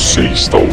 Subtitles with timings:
[0.00, 0.72] Você está ouvindo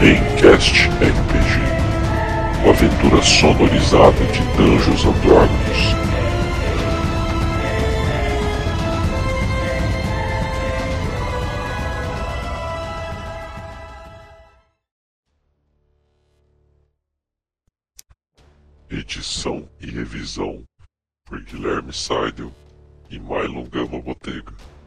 [0.00, 5.78] Maincast RPG, uma aventura sonorizada de Danjos Andrómedos.
[18.90, 20.64] Edição e revisão
[21.26, 22.50] por Guilherme Seidel
[23.10, 24.77] e Mylon Gama Botega.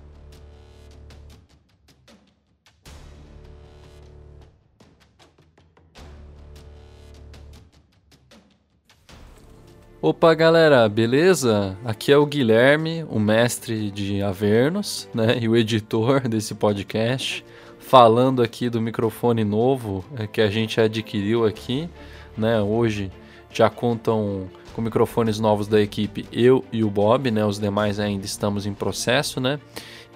[10.03, 11.77] Opa, galera, beleza?
[11.85, 17.45] Aqui é o Guilherme, o mestre de Avernos, né, e o editor desse podcast,
[17.77, 21.87] falando aqui do microfone novo é, que a gente adquiriu aqui,
[22.35, 22.59] né?
[22.59, 23.11] Hoje
[23.53, 27.45] já contam com microfones novos da equipe eu e o Bob, né?
[27.45, 29.59] Os demais ainda estamos em processo, né?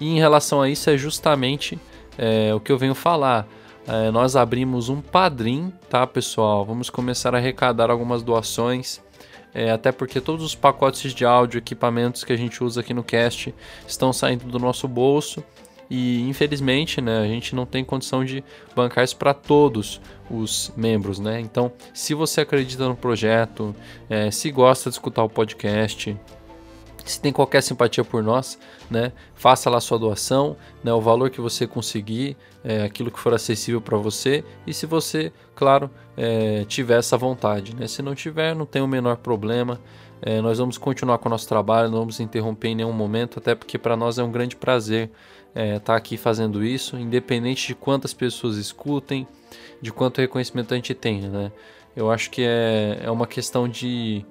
[0.00, 1.78] E em relação a isso é justamente
[2.18, 3.46] é, o que eu venho falar.
[3.86, 6.64] É, nós abrimos um padrim, tá, pessoal?
[6.64, 9.05] Vamos começar a arrecadar algumas doações
[9.56, 13.02] é, até porque todos os pacotes de áudio, equipamentos que a gente usa aqui no
[13.02, 13.54] cast
[13.88, 15.42] estão saindo do nosso bolso
[15.88, 19.98] e infelizmente né, a gente não tem condição de bancar isso para todos
[20.30, 21.18] os membros.
[21.18, 21.40] Né?
[21.40, 23.74] Então, se você acredita no projeto,
[24.10, 26.14] é, se gosta de escutar o podcast,
[27.02, 28.58] se tem qualquer simpatia por nós,
[28.90, 33.32] né, faça lá sua doação, né, o valor que você conseguir, é, aquilo que for
[33.32, 37.74] acessível para você, e se você, claro, é, tiver essa vontade.
[37.74, 37.88] Né?
[37.88, 39.80] Se não tiver, não tem o menor problema.
[40.22, 43.54] É, nós vamos continuar com o nosso trabalho, não vamos interromper em nenhum momento, até
[43.54, 45.10] porque para nós é um grande prazer
[45.48, 49.26] estar é, tá aqui fazendo isso, independente de quantas pessoas escutem,
[49.80, 51.22] de quanto reconhecimento a gente tem.
[51.22, 51.50] Né?
[51.94, 54.24] Eu acho que é, é uma questão de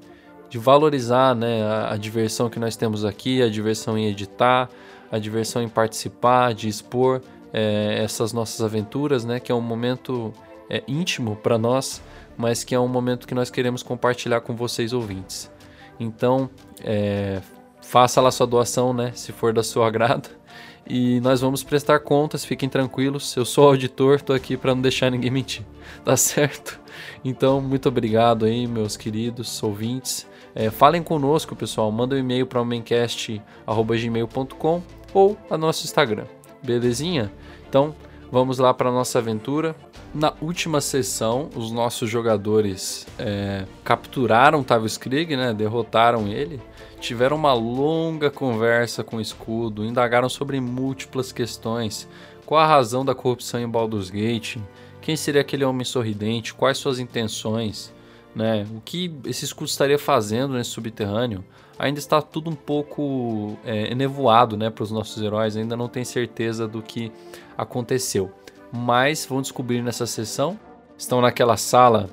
[0.56, 4.70] de valorizar né, a, a, diversão que nós temos aqui, a diversão em editar,
[5.12, 10.34] a diversão em participar, de expor é, essas nossas aventuras, né, que é um momento
[10.69, 12.01] é, íntimo para nós,
[12.38, 15.51] mas que é um momento que nós queremos compartilhar com vocês ouvintes.
[16.00, 16.50] Então,
[16.84, 17.41] é,
[17.81, 20.29] faça lá sua doação, né, se for da sua agrado.
[20.88, 23.35] E nós vamos prestar contas, fiquem tranquilos.
[23.35, 25.66] Eu sou auditor, estou aqui para não deixar ninguém mentir,
[26.06, 26.79] tá certo?
[27.23, 30.28] Então, muito obrigado aí, meus queridos ouvintes.
[30.53, 31.91] É, falem conosco, pessoal.
[31.91, 36.25] Manda um e-mail para homencast.gmail.com ou a nosso Instagram.
[36.61, 37.31] Belezinha?
[37.67, 37.95] Então,
[38.31, 39.75] vamos lá para nossa aventura.
[40.13, 45.53] Na última sessão, os nossos jogadores é, capturaram Tavis Krieg, né?
[45.53, 46.62] derrotaram ele,
[47.00, 52.08] tiveram uma longa conversa com o escudo, indagaram sobre múltiplas questões,
[52.46, 54.58] qual a razão da corrupção em Baldur's Gate,
[55.02, 57.94] quem seria aquele homem sorridente, quais suas intenções,
[58.35, 58.66] né?
[58.75, 61.44] O que esse escudo estaria fazendo nesse subterrâneo?
[61.78, 66.06] Ainda está tudo um pouco é, enevoado né, para os nossos heróis, ainda não tem
[66.06, 67.12] certeza do que
[67.58, 68.31] aconteceu.
[68.72, 70.58] Mas vão descobrir nessa sessão.
[70.97, 72.09] Estão naquela sala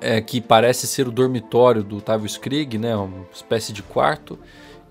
[0.00, 4.38] é, que parece ser o dormitório do Tavius Krieg, né, uma espécie de quarto.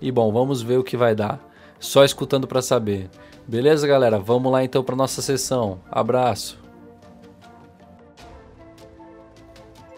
[0.00, 1.40] E bom, vamos ver o que vai dar.
[1.78, 3.08] Só escutando para saber.
[3.46, 4.18] Beleza, galera?
[4.18, 5.80] Vamos lá então para nossa sessão.
[5.90, 6.58] Abraço.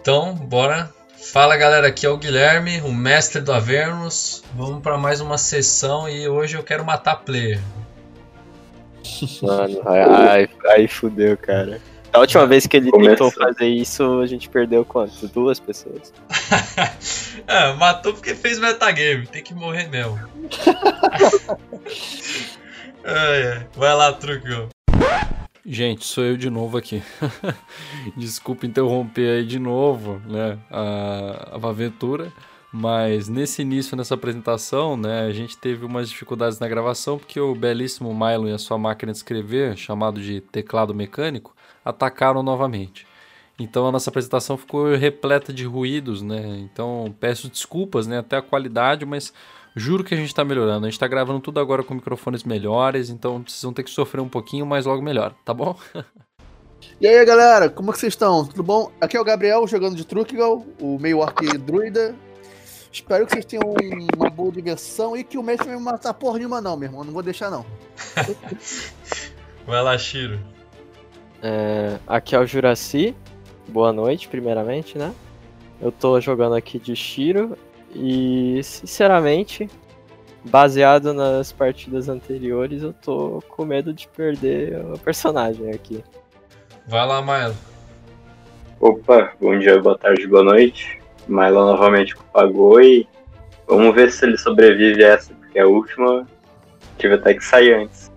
[0.01, 0.98] Então, bora.
[1.21, 4.43] Fala galera, aqui é o Guilherme, o mestre do Avernus.
[4.55, 7.61] Vamos para mais uma sessão e hoje eu quero matar player.
[9.43, 11.81] Mano, aí, aí fudeu, cara.
[12.13, 15.29] A última vez que ele tentou fazer isso, a gente perdeu quanto?
[15.29, 16.13] Duas pessoas.
[17.47, 20.19] é, matou porque fez metagame, tem que morrer mesmo.
[23.05, 23.67] é, é.
[23.77, 24.49] Vai lá, truque,
[25.71, 27.03] Gente, sou eu de novo aqui.
[28.17, 32.33] Desculpa interromper aí de novo, né, a, a aventura,
[32.73, 37.55] mas nesse início, nessa apresentação, né, a gente teve umas dificuldades na gravação porque o
[37.55, 41.55] belíssimo Milo e a sua máquina de escrever, chamado de teclado mecânico,
[41.85, 43.07] atacaram novamente.
[43.59, 46.61] Então a nossa apresentação ficou repleta de ruídos, né?
[46.61, 49.35] Então peço desculpas, né, até a qualidade, mas
[49.79, 50.87] Juro que a gente tá melhorando.
[50.87, 54.21] A gente tá gravando tudo agora com microfones melhores, então vocês vão ter que sofrer
[54.21, 55.77] um pouquinho, mas logo melhor, tá bom?
[57.01, 58.45] E aí, galera, como é que vocês estão?
[58.45, 58.91] Tudo bom?
[59.01, 62.15] Aqui é o Gabriel jogando de Truckgal, o meio arc druida.
[62.91, 63.75] Espero que vocês tenham
[64.17, 67.05] uma boa diversão e que o mestre não me matar porra nenhuma, não, meu irmão.
[67.05, 67.65] Não vou deixar, não.
[69.67, 70.41] Vai lá, Shiro.
[71.43, 73.15] É, aqui é o Juraci.
[73.69, 75.15] Boa noite, primeiramente, né?
[75.81, 77.57] Eu tô jogando aqui de Shiro.
[78.01, 79.69] E, sinceramente,
[80.45, 86.05] baseado nas partidas anteriores, eu tô com medo de perder o personagem aqui.
[86.87, 87.57] Vai lá, Milo.
[88.81, 91.01] Opa, bom dia, boa tarde, boa noite.
[91.27, 93.07] Milo novamente pagou e
[93.67, 96.25] vamos ver se ele sobrevive a essa, porque a última
[96.99, 98.08] tive até que sair antes.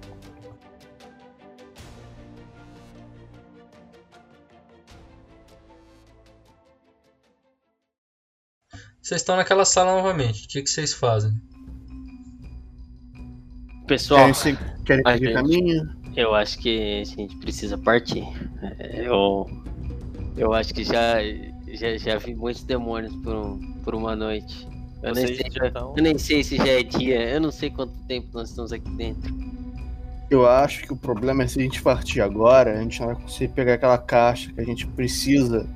[9.12, 10.46] Vocês estão naquela sala novamente.
[10.46, 11.34] O que, que vocês fazem?
[13.86, 15.90] Pessoal, Querem, se- querem seguir gente- caminho?
[16.16, 18.24] eu acho que a gente precisa partir.
[18.80, 19.50] É, Eu,
[20.38, 21.16] eu acho que já,
[21.74, 24.66] já, já vi muitos demônios por, um- por uma noite.
[25.04, 25.94] Eu nem, sei, já estão.
[25.98, 28.90] eu nem sei se já é dia, eu não sei quanto tempo nós estamos aqui
[28.92, 29.36] dentro.
[30.30, 33.16] Eu acho que o problema é se a gente partir agora, a gente não vai
[33.18, 35.68] conseguir pegar aquela caixa que a gente precisa.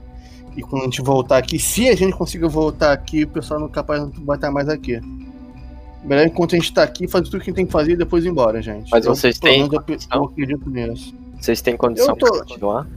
[0.55, 3.67] E quando a gente voltar aqui, se a gente conseguir voltar aqui, o pessoal não
[3.67, 4.99] é capaz não vai estar mais aqui.
[6.03, 8.29] Melhor enquanto a gente tá aqui, fazer tudo que tem que fazer e depois ir
[8.29, 8.89] embora, gente.
[8.91, 10.17] Mas Eu, vocês têm menos, eu, condição?
[10.17, 11.13] eu acredito nisso.
[11.41, 12.87] Vocês têm condição Eu tô- pra continuar?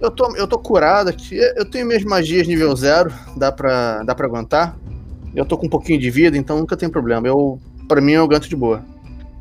[0.00, 1.36] Eu tô, eu tô curado aqui.
[1.56, 4.76] Eu tenho minhas magias nível zero, dá pra, dá pra aguentar.
[5.34, 7.26] Eu tô com um pouquinho de vida, então nunca tem problema.
[7.26, 8.84] Eu, pra mim, eu aguento de boa.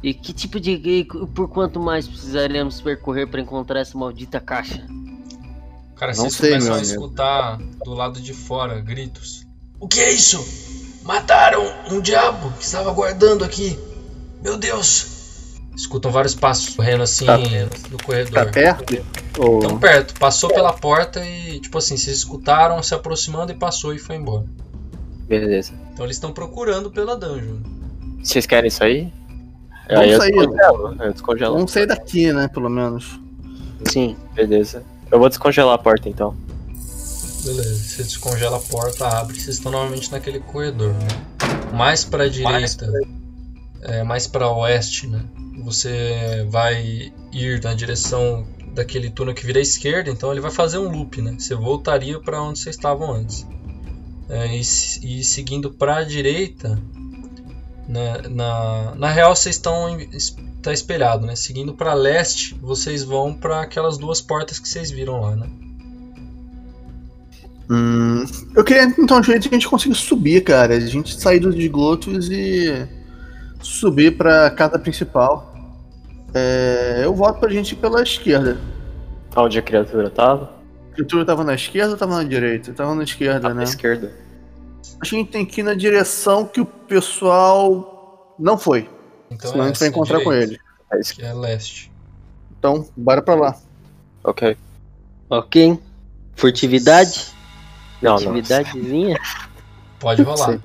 [0.03, 0.71] E que tipo de.
[0.73, 4.85] e Por quanto mais precisaremos percorrer para encontrar essa maldita caixa?
[5.97, 6.91] Cara, Não vocês sei, começam a amigo.
[6.91, 9.45] escutar do lado de fora gritos.
[9.79, 10.45] O que é isso?
[11.03, 13.77] Mataram um diabo que estava guardando aqui.
[14.43, 15.15] Meu Deus!
[15.75, 17.37] Escutam vários passos correndo assim Tá-
[17.91, 18.33] no corredor.
[18.45, 19.05] Tá perto?
[19.37, 19.59] Ou...
[19.59, 23.99] Tão perto, passou pela porta e, tipo assim, vocês escutaram se aproximando e passou e
[23.99, 24.45] foi embora.
[25.27, 25.73] Beleza.
[25.93, 27.57] Então eles estão procurando pela dungeon.
[28.23, 29.13] Vocês querem sair?
[29.87, 30.31] Vamos Aí eu sair.
[30.31, 30.95] descongelo.
[31.03, 31.53] Eu descongelo.
[31.55, 32.47] Vamos sair daqui, né?
[32.47, 33.19] Pelo menos.
[33.85, 34.83] Sim, beleza.
[35.11, 36.35] Eu vou descongelar a porta então.
[37.43, 41.07] Beleza, você descongela a porta, abre, vocês estão novamente naquele corredor, né?
[41.73, 42.91] Mais pra direita,
[43.83, 45.23] é, mais pra oeste, né?
[45.63, 50.77] Você vai ir na direção daquele túnel que vira à esquerda, então ele vai fazer
[50.77, 51.35] um loop, né?
[51.39, 53.47] Você voltaria pra onde vocês estavam antes.
[54.29, 56.77] É, e, e seguindo pra direita,
[57.87, 59.97] né, na, na real vocês estão
[60.67, 61.35] em- tá espelhado, né?
[61.35, 65.47] Seguindo pra leste, vocês vão pra aquelas duas portas que vocês viram lá, né?
[67.69, 68.25] Hum,
[68.55, 70.75] eu queria então um jeito de a gente conseguir subir, cara.
[70.75, 72.87] A gente sair dos esgotos e
[73.61, 75.53] subir pra casa principal.
[76.33, 78.57] É, eu voto pra gente ir pela esquerda.
[79.35, 80.51] Onde a criatura tava?
[80.91, 82.73] A criatura tava na esquerda ou tava na direita?
[82.73, 83.61] Tava na esquerda, Tava né?
[83.61, 84.11] à esquerda.
[85.01, 88.89] Acho que a gente tem que ir na direção que o pessoal não foi.
[89.29, 90.61] Então senão a gente vai encontrar com direita, ele.
[90.91, 91.91] À es- Que é leste.
[92.57, 93.55] Então, bora pra lá.
[94.23, 94.57] Ok.
[95.29, 95.79] Ok.
[96.35, 97.27] Furtividade?
[98.01, 98.19] Não, não.
[98.33, 99.19] Furtividadezinha?
[99.99, 100.51] Pode rolar.
[100.53, 100.61] Sim.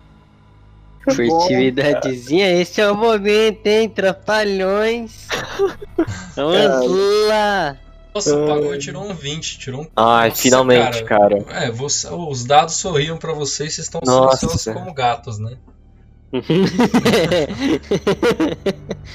[1.15, 2.61] Furtividadezinha?
[2.61, 5.27] Esse é o momento, hein, trapalhões?
[6.37, 7.77] Vamos lá!
[8.15, 9.59] Nossa, o Pagou tirou um 20.
[9.59, 9.87] Tirou um.
[9.97, 11.39] Ai, Nossa, finalmente, cara.
[11.49, 15.57] É, você- os dados sorriam pra vocês, vocês estão silenciosos como gatos, né?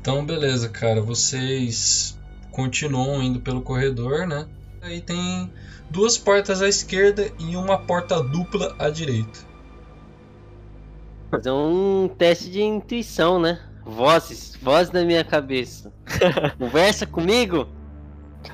[0.00, 1.02] Então, beleza, cara.
[1.02, 2.18] Vocês
[2.50, 4.46] continuam indo pelo corredor, né?
[4.80, 5.52] Aí tem
[5.90, 9.40] duas portas à esquerda e uma porta dupla à direita.
[11.30, 13.60] Fazer um teste de intuição, né?
[13.84, 15.92] Vozes, vozes na minha cabeça.
[16.58, 17.68] Conversa comigo?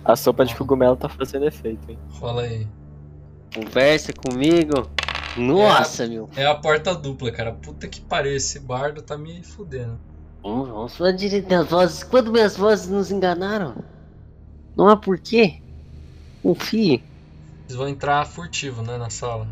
[0.04, 1.98] A sopa de cogumelo tá fazendo efeito, hein?
[2.10, 2.66] Rola aí.
[3.54, 4.90] Conversa comigo?
[5.36, 6.28] Nossa, meu.
[6.36, 7.52] É a porta dupla, cara.
[7.52, 9.98] Puta que pariu, esse bardo tá me fudendo.
[10.42, 12.02] Vamos, vamos falar direito das vozes.
[12.02, 13.74] Quando minhas vozes nos enganaram?
[14.76, 15.60] Não há porquê.
[16.42, 17.02] Confie.
[17.66, 19.48] Vocês vão entrar furtivo, né, na sala.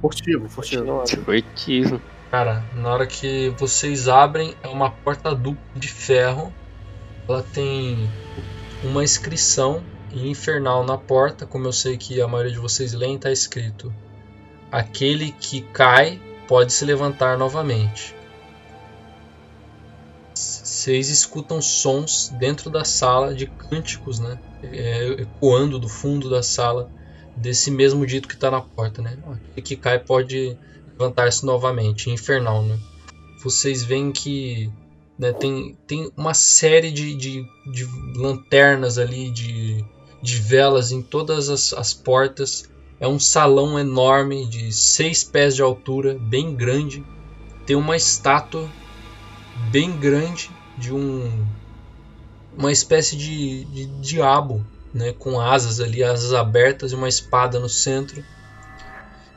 [0.00, 1.02] Furtivo, furtivo.
[1.02, 2.00] Esportivo.
[2.30, 6.52] Cara, na hora que vocês abrem, é uma porta dupla de ferro.
[7.26, 8.08] Ela tem
[8.84, 9.82] uma inscrição
[10.12, 13.92] em infernal na porta, como eu sei que a maioria de vocês leem, tá escrito:
[14.70, 18.14] Aquele que cai pode se levantar novamente.
[20.34, 24.38] Vocês escutam sons dentro da sala de cânticos, né?
[24.62, 26.90] É, ecoando do fundo da sala
[27.36, 29.18] desse mesmo dito que tá na porta, né?
[29.26, 30.56] Aquele que cai pode
[30.92, 32.78] levantar-se novamente, infernal, né?
[33.42, 34.70] Vocês veem que
[35.18, 39.84] né, tem, tem uma série de, de, de lanternas ali, de,
[40.22, 42.68] de velas em todas as, as portas.
[43.00, 47.04] É um salão enorme de seis pés de altura, bem grande.
[47.64, 48.68] Tem uma estátua
[49.70, 51.46] bem grande de um
[52.56, 57.68] uma espécie de, de diabo, né, com asas ali, asas abertas e uma espada no
[57.68, 58.24] centro.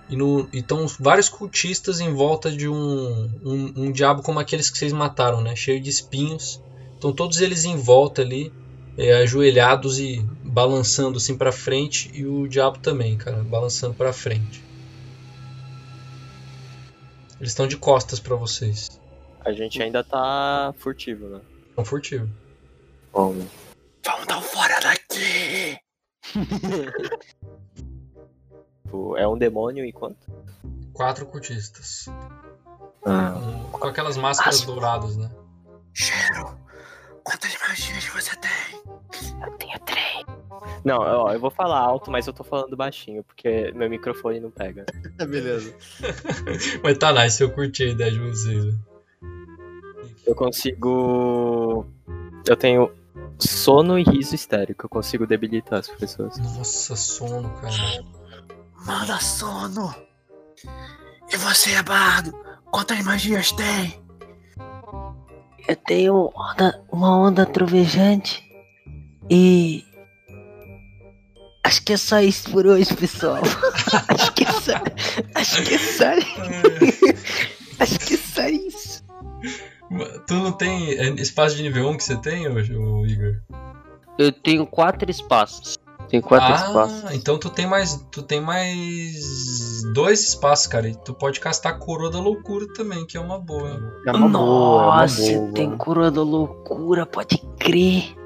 [0.09, 4.91] E estão vários cultistas em volta de um, um, um diabo como aqueles que vocês
[4.91, 5.55] mataram, né?
[5.55, 6.61] Cheio de espinhos.
[6.95, 8.51] Estão todos eles em volta ali,
[8.97, 12.11] é, ajoelhados e balançando assim para frente.
[12.13, 14.63] E o diabo também, cara, balançando para frente.
[17.39, 18.99] Eles estão de costas para vocês.
[19.43, 21.41] A gente ainda tá furtivo, né?
[21.69, 22.29] Estão furtivos.
[23.11, 23.45] Vamos.
[24.05, 25.77] Vamos dar um fora daqui!
[29.17, 30.17] É um demônio e quanto?
[30.93, 32.07] quatro cultistas.
[33.05, 33.31] Ah.
[33.71, 35.31] Com- Com aquelas máscaras As- douradas, né?
[35.93, 36.57] Cheiro,
[37.23, 38.81] quantas magias você tem?
[39.41, 40.25] Eu tenho três.
[40.85, 44.51] Não, ó, eu vou falar alto, mas eu tô falando baixinho, porque meu microfone não
[44.51, 44.85] pega.
[45.17, 45.73] Beleza.
[46.83, 48.65] Mas tá nice, eu curti a ideia de vocês.
[48.65, 48.73] né?
[50.25, 51.85] Eu consigo.
[52.47, 52.91] Eu tenho
[53.39, 54.85] sono e riso histérico.
[54.85, 56.37] Eu consigo debilitar as pessoas.
[56.37, 57.73] Nossa, sono, cara.
[58.85, 59.93] Manda sono.
[61.31, 62.31] E você, é bardo?
[62.71, 63.99] Quantas magias tem?
[65.67, 68.43] Eu tenho onda- uma onda trovejante.
[69.29, 69.83] E.
[71.63, 73.41] Acho que é só isso por hoje, pessoal.
[74.09, 74.73] acho que é só.
[75.35, 76.05] Acho que é só.
[77.79, 79.03] acho que é só isso.
[80.27, 83.35] Tu não tem é, espaço de nível 1 que você tem, ô Igor?
[84.17, 85.77] Eu tenho quatro espaços.
[86.09, 87.11] Tenho quatro ah, espaços.
[87.13, 88.05] então tu tem mais.
[88.11, 90.89] Tu tem mais dois espaços, cara.
[90.89, 93.79] E tu pode castar coroa da loucura também, que é uma boa, hein?
[94.05, 95.53] É uma boa, é uma Nossa, boa.
[95.53, 98.20] tem coroa da loucura, pode crer.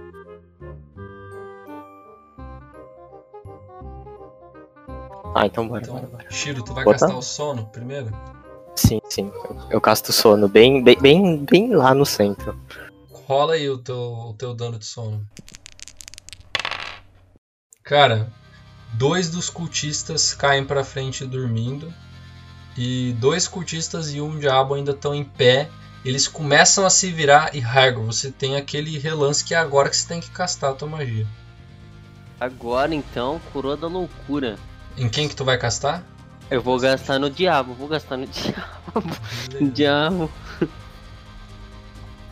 [5.37, 6.25] Ah, então bora, Então, bora, bora.
[6.29, 6.97] Shiro, tu vai Botar?
[6.97, 8.09] castar o sono primeiro?
[8.77, 9.29] Sim, sim.
[9.49, 12.57] Eu, eu casto sono bem, bem, bem, bem lá no centro.
[13.11, 15.27] Rola aí o teu, o teu dano de sono.
[17.83, 18.31] Cara,
[18.93, 21.93] dois dos cultistas caem pra frente dormindo.
[22.77, 25.69] E dois cultistas e um diabo ainda estão em pé.
[26.05, 29.97] Eles começam a se virar e Hargo, você tem aquele relance que é agora que
[29.97, 31.27] você tem que castar a tua magia.
[32.39, 34.57] Agora então, coroa da loucura.
[34.97, 36.03] Em quem que tu vai castar?
[36.49, 39.17] Eu vou gastar no diabo, vou gastar no diabo.
[39.59, 40.31] No diabo.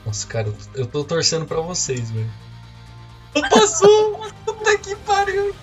[0.05, 2.32] Nossa, cara, eu tô torcendo pra vocês, velho.
[3.50, 4.22] Passou!
[4.46, 5.55] Puta que pariu!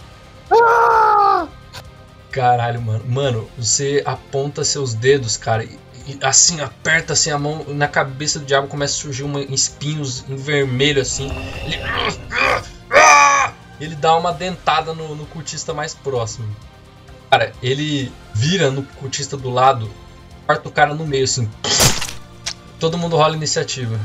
[2.31, 3.05] Caralho, mano.
[3.07, 8.39] Mano, você aponta seus dedos, cara, e, e assim, aperta assim a mão na cabeça
[8.39, 11.31] do diabo, começa a surgir uma, espinhos em vermelho assim.
[11.65, 11.79] Ele.
[13.81, 16.47] Ele dá uma dentada no, no cultista mais próximo.
[17.31, 19.89] Cara, ele vira no cultista do lado,
[20.47, 21.49] corta o cara no meio assim.
[22.81, 23.99] Todo mundo rola iniciativa.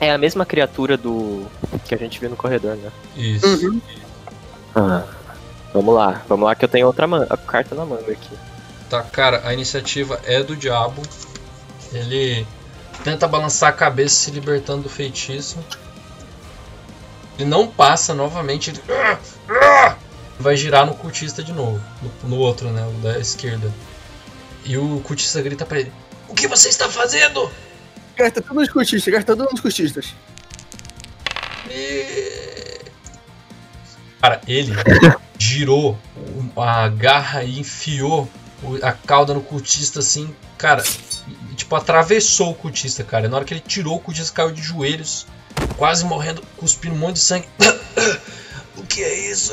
[0.00, 1.46] É a mesma criatura do
[1.84, 2.90] que a gente viu no corredor, né?
[3.16, 3.46] Isso.
[3.46, 3.80] Uhum.
[4.74, 5.04] Ah,
[5.72, 8.36] vamos lá, vamos lá que eu tenho outra man a carta na manga aqui.
[8.90, 11.00] Tá, cara, a iniciativa é do diabo.
[11.92, 12.44] Ele
[13.04, 15.58] tenta balançar a cabeça se libertando do feitiço.
[17.38, 18.70] Ele não passa novamente.
[18.70, 18.80] Ele
[20.38, 21.80] vai girar no cultista de novo.
[22.22, 22.86] No, no outro, né?
[22.86, 23.72] O da esquerda.
[24.64, 25.92] E o cultista grita pra ele:
[26.28, 27.50] O que você está fazendo?
[28.16, 30.14] Gasta tudo nos cultistas, gasta tudo nos cultistas.
[31.70, 32.80] E-
[34.20, 34.72] Cara, ele
[35.36, 35.98] girou
[36.56, 38.28] a garra e enfiou
[38.82, 40.84] a cauda no cultista assim, cara,
[41.50, 43.28] e, tipo, atravessou o cultista, cara.
[43.28, 45.26] Na hora que ele tirou, o cultista caiu de joelhos,
[45.74, 47.48] quase morrendo, cuspindo um monte de sangue.
[48.76, 49.52] o que é isso?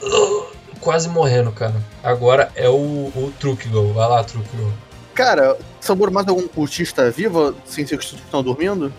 [0.80, 1.74] Quase morrendo, cara.
[2.02, 3.94] Agora é o, o Truckgol.
[3.94, 4.70] Vai lá, Truckgol.
[5.14, 8.92] Cara, sobrou mais algum cultista vivo sem ser que estão dormindo?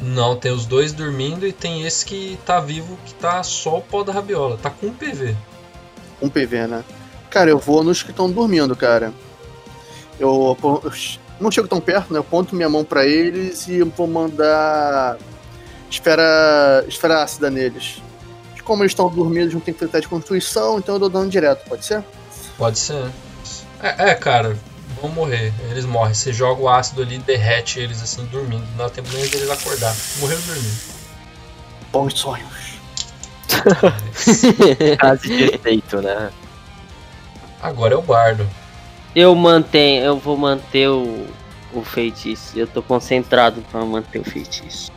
[0.00, 3.82] Não, tem os dois dormindo e tem esse que tá vivo, que tá só o
[3.82, 4.56] pó da rabiola.
[4.56, 5.36] Tá com um PV.
[6.22, 6.84] Um PV, né?
[7.28, 9.12] Cara, eu vou nos que estão dormindo, cara.
[10.18, 10.92] Eu, eu
[11.40, 12.18] não chego tão perto, né?
[12.18, 15.18] Eu ponto minha mão pra eles e vou mandar
[15.90, 18.02] esfera, esfera ácida neles.
[18.64, 21.66] Como eles estão dormindo, não tem que teste de constituição, então eu dou dano direto,
[21.66, 22.04] pode ser?
[22.58, 23.10] Pode ser.
[23.82, 24.58] É, é, cara,
[25.00, 25.52] vão morrer.
[25.70, 26.12] Eles morrem.
[26.12, 28.64] Você joga o ácido ali, derrete eles assim, dormindo.
[28.70, 29.94] Não dá tempo nem deles acordar.
[30.18, 30.98] Morreu dormindo.
[31.90, 32.78] Bons sonhos.
[34.98, 36.30] Frase de efeito, né?
[37.62, 38.46] Agora é o bardo.
[39.14, 41.26] Eu mantenho, eu vou manter o,
[41.72, 42.58] o feitiço.
[42.58, 44.92] Eu tô concentrado pra manter o feitiço.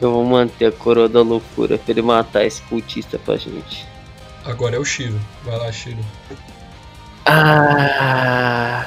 [0.00, 3.86] Eu vou manter a coroa da loucura pra ele matar esse cultista pra gente.
[4.44, 5.18] Agora é o Shiro.
[5.44, 5.98] Vai lá, Shiro.
[7.26, 8.86] Ah.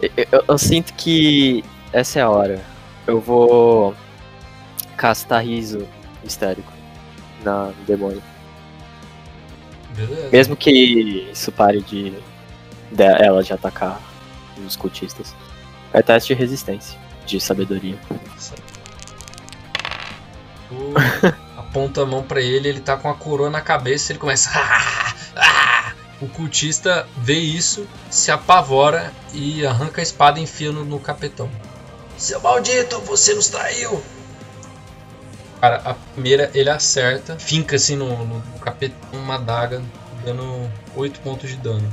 [0.00, 2.60] Eu, eu- eu sinto que essa é a hora.
[3.06, 3.94] Eu vou
[4.96, 5.86] castar riso
[6.24, 6.72] histérico
[7.44, 8.22] na no demônio.
[9.96, 10.28] Beleza.
[10.30, 10.70] Mesmo que
[11.32, 12.10] isso pare de,
[12.90, 14.00] de ela de atacar
[14.66, 15.34] os cultistas.
[15.92, 17.96] É teste de resistência, de sabedoria.
[21.56, 24.50] Aponta a mão pra ele, ele tá com a coroa na cabeça, ele começa.
[24.54, 25.92] "Ah, ah".
[26.20, 31.50] O cultista vê isso, se apavora e arranca a espada e enfia no, no capetão.
[32.16, 34.00] Seu maldito, você nos traiu!
[35.60, 39.82] Cara, a primeira ele acerta, finca assim no, no, capeta uma adaga,
[40.24, 41.90] dando 8 pontos de dano.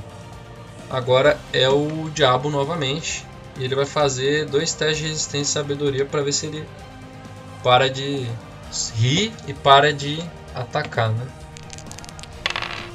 [0.89, 3.25] Agora é o diabo novamente.
[3.57, 6.67] E ele vai fazer dois testes de resistência e sabedoria para ver se ele
[7.61, 8.25] para de
[8.95, 10.21] rir e para de
[10.53, 11.25] atacar, né?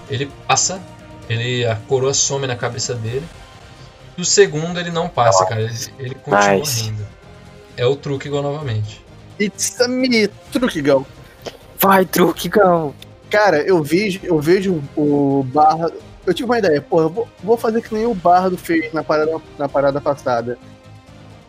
[0.09, 0.81] Ele passa,
[1.29, 3.27] ele a coroa some na cabeça dele.
[4.17, 5.63] E o segundo ele não passa, cara.
[5.63, 6.85] Ele, ele continua Nice.
[6.85, 7.07] rindo.
[7.77, 9.05] É o truque igual novamente.
[9.41, 11.05] It's a me, Truquigão.
[11.81, 12.95] Vai, truque, gal.
[13.29, 15.91] Cara, eu vejo, eu vejo o Barra.
[16.25, 19.41] Eu tive uma ideia, porra, vou, vou fazer que nem o Bardo fez na parada,
[19.59, 20.57] na parada passada.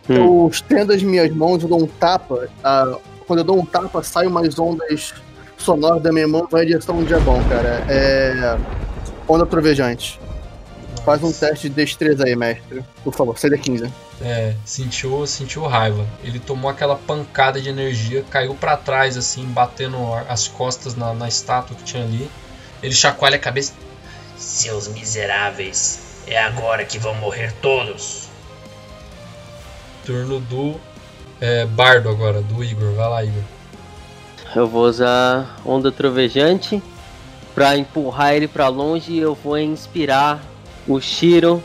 [0.09, 0.15] Hum.
[0.15, 2.49] Eu estendo as minhas mãos, eu dou um tapa.
[2.63, 5.13] ah, quando eu dou um tapa, saem umas ondas
[5.57, 7.83] sonoras da minha mão, vai em direção ao diabão, cara.
[7.89, 8.57] É.
[9.27, 10.19] Onda trovejante.
[11.03, 12.83] Faz um teste de destreza aí, mestre.
[13.03, 13.91] Por favor, CD15.
[14.21, 16.05] É, sentiu, sentiu raiva.
[16.23, 21.27] Ele tomou aquela pancada de energia, caiu pra trás, assim, batendo as costas na, na
[21.27, 22.29] estátua que tinha ali.
[22.81, 23.73] Ele chacoalha a cabeça.
[24.37, 28.27] Seus miseráveis, é agora que vão morrer todos.
[30.05, 30.79] Turno do
[31.39, 32.93] é, Bardo agora, do Igor.
[32.93, 33.43] Vai lá, Igor.
[34.55, 36.81] Eu vou usar onda trovejante
[37.53, 40.43] pra empurrar ele pra longe eu vou inspirar
[40.85, 41.63] o Shiro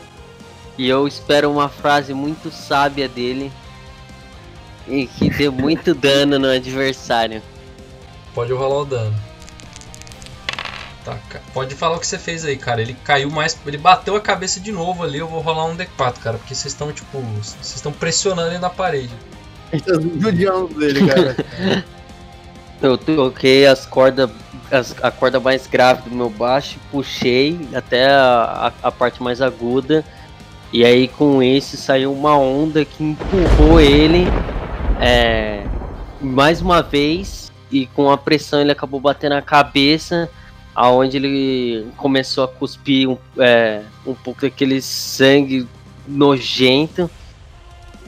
[0.77, 3.51] e eu espero uma frase muito sábia dele
[4.87, 7.41] e que dê muito dano no adversário.
[8.33, 9.15] Pode rolar o dano.
[11.03, 11.17] Tá,
[11.53, 12.81] pode falar o que você fez aí, cara.
[12.81, 13.57] Ele caiu mais.
[13.65, 15.17] Ele bateu a cabeça de novo ali.
[15.17, 16.37] Eu vou rolar um D4, cara.
[16.37, 17.19] Porque vocês estão, tipo.
[17.19, 19.13] Vocês estão pressionando ele na parede.
[19.71, 21.35] Tá judiando dele, cara.
[22.81, 24.29] Eu toquei as cordas,
[24.71, 29.39] as- a corda mais grave do meu baixo, puxei até a, a- a parte mais
[29.39, 30.03] aguda,
[30.73, 34.25] e aí com esse saiu uma onda que empurrou ele
[34.99, 35.63] é,
[36.19, 40.27] mais uma vez, e com a pressão ele acabou batendo a cabeça,
[40.73, 45.67] aonde ele começou a cuspir um, é, um pouco daquele sangue
[46.07, 47.07] nojento,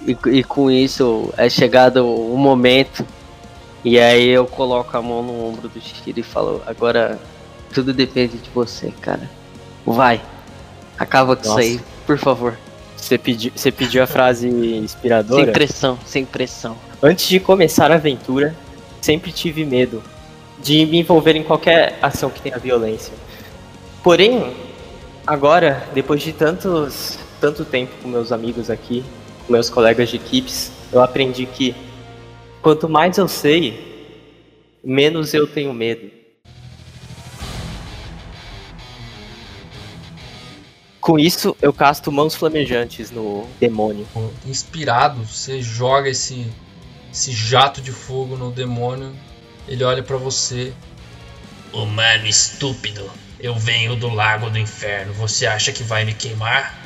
[0.08, 3.06] e, e com isso é chegado o momento
[3.84, 7.20] e aí eu coloco a mão no ombro do Shiro e falo, agora
[7.74, 9.30] tudo depende de você, cara.
[9.86, 10.22] Vai.
[10.98, 11.62] Acaba com Nossa.
[11.62, 12.58] isso aí, por favor.
[12.96, 15.52] Você pediu, você pediu a frase Sem inspiradora?
[15.52, 16.78] pressão, sem pressão.
[17.02, 18.56] Antes de começar a aventura,
[19.02, 20.02] sempre tive medo
[20.62, 23.12] de me envolver em qualquer ação que tenha violência.
[24.02, 24.56] Porém,
[25.28, 29.04] agora, depois de tantos, tanto tempo com meus amigos aqui,
[29.50, 31.76] meus colegas de equipes, eu aprendi que
[32.62, 33.94] quanto mais eu sei,
[34.84, 36.10] menos eu tenho medo.
[41.04, 44.08] Com isso, eu casto mãos flamejantes no demônio.
[44.46, 46.48] Inspirado, você joga esse,
[47.12, 49.14] esse jato de fogo no demônio.
[49.68, 50.74] Ele olha pra você.
[51.74, 55.12] Humano estúpido, eu venho do lago do inferno.
[55.14, 56.83] Você acha que vai me queimar?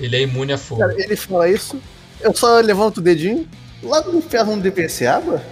[0.00, 0.80] Ele é imune a fogo.
[0.80, 1.80] Cara, ele fala isso,
[2.20, 3.46] eu só levanto o dedinho.
[3.82, 4.62] Lá no inferno não
[5.06, 5.42] água?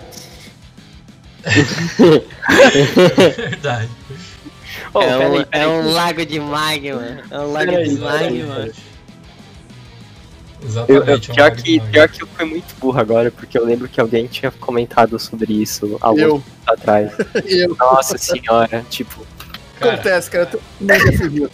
[3.37, 3.89] Verdade.
[4.93, 7.23] Oh, é, um, peraí, é um lago de magma.
[7.31, 8.55] É um lago Peraí, de magma.
[8.57, 8.73] Eu, eu,
[10.65, 11.09] Exatamente.
[11.09, 14.01] é um pior, que, pior que eu fui muito burro agora, porque eu lembro que
[14.01, 16.35] alguém tinha comentado sobre isso há Eu.
[16.35, 17.13] tempo atrás.
[17.47, 17.77] Eu.
[17.77, 19.25] Nossa senhora, tipo,
[19.79, 20.47] Cara, Acontece, cara.
[20.47, 20.61] Tu.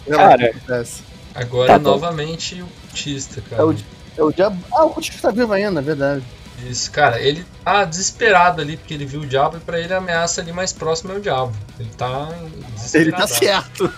[0.09, 0.45] Cara.
[0.47, 1.03] Acontece.
[1.35, 1.91] Agora Tá bom.
[1.91, 3.61] novamente o Tista, cara.
[3.61, 3.75] É o,
[4.17, 4.63] é o diabo.
[4.71, 6.23] Ah, o Coutinho tá vivo ainda, é verdade.
[6.65, 9.97] Isso, cara, ele tá desesperado ali porque ele viu o diabo e pra ele a
[9.97, 11.53] ameaça ali mais próxima é o diabo.
[11.79, 12.29] Ele tá
[12.73, 13.09] desesperado.
[13.09, 13.93] Ele tá certo.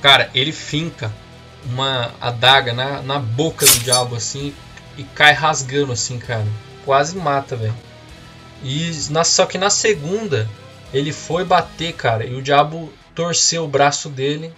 [0.00, 1.12] Cara, ele finca
[1.64, 4.52] uma adaga na, na boca do diabo assim
[4.98, 6.46] e cai rasgando assim, cara.
[6.84, 7.74] Quase mata, velho.
[8.62, 10.48] E na, só que na segunda
[10.92, 14.52] ele foi bater, cara, e o diabo torceu o braço dele.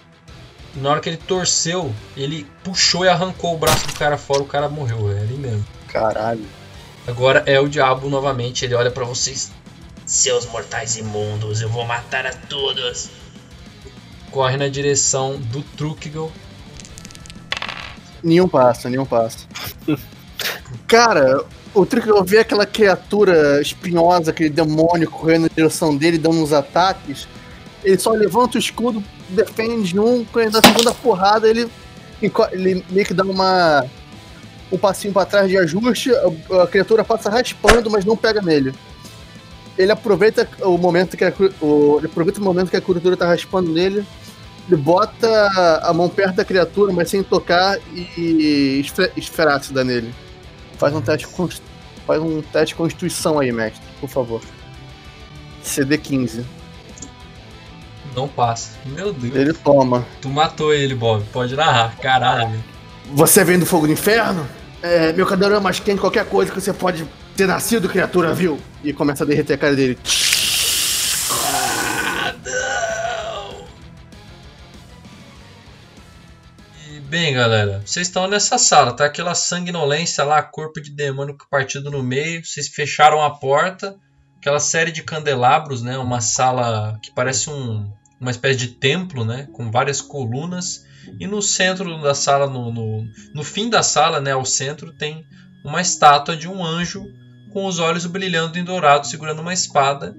[0.74, 4.42] E na hora que ele torceu, ele puxou e arrancou o braço do cara fora,
[4.42, 5.64] o cara morreu, é ali mesmo.
[5.88, 6.44] Caralho.
[7.06, 9.52] Agora é o diabo novamente, ele olha pra vocês,
[10.06, 13.08] Seus mortais imundos, eu vou matar a todos.
[14.30, 16.30] corre na direção do Trukigal.
[18.22, 19.46] Nenhum passa, nenhum passa.
[20.86, 26.42] Cara, o truque eu vi aquela criatura espinhosa, aquele demônio correndo na direção dele, dando
[26.42, 27.26] uns ataques.
[27.84, 31.68] Ele só levanta o escudo, defende um, quando a segunda porrada, ele,
[32.52, 33.84] ele meio que dá uma.
[34.72, 38.72] um passinho pra trás de ajuste, a, a criatura passa raspando, mas não pega nele.
[39.76, 43.26] Ele aproveita o momento que a, o, ele aproveita o momento que a criatura tá
[43.26, 44.06] raspando nele,
[44.66, 50.14] ele bota a mão perto da criatura, mas sem tocar, e esfe- esfera ácida nele.
[50.78, 51.26] Faz um teste
[52.06, 54.40] Faz um teste de constituição aí, mestre, por favor.
[55.62, 56.44] CD 15.
[58.14, 58.70] Não passa.
[58.86, 59.34] Meu Deus.
[59.34, 60.06] Ele toma.
[60.20, 61.24] Tu matou ele, Bob.
[61.32, 61.96] Pode narrar.
[61.98, 62.62] Caralho.
[63.12, 64.48] Você vem do fogo do inferno?
[64.82, 68.34] É, meu cadeirão é mais quente que qualquer coisa que você pode ter nascido, criatura,
[68.34, 68.60] viu?
[68.82, 69.98] E começa a derreter a cara dele.
[71.30, 73.64] Ah, não!
[76.88, 79.06] E, bem, galera, vocês estão nessa sala, tá?
[79.06, 82.44] Aquela sanguinolência lá, corpo de demônio partido no meio.
[82.44, 83.96] Vocês fecharam a porta.
[84.38, 85.96] Aquela série de candelabros, né?
[85.96, 89.48] Uma sala que parece um, uma espécie de templo, né?
[89.52, 90.86] Com várias colunas.
[91.20, 94.32] E no centro da sala, no, no, no fim da sala, né?
[94.32, 95.24] Ao centro, tem
[95.64, 97.04] uma estátua de um anjo
[97.52, 100.16] com os olhos brilhando em dourado, segurando uma espada.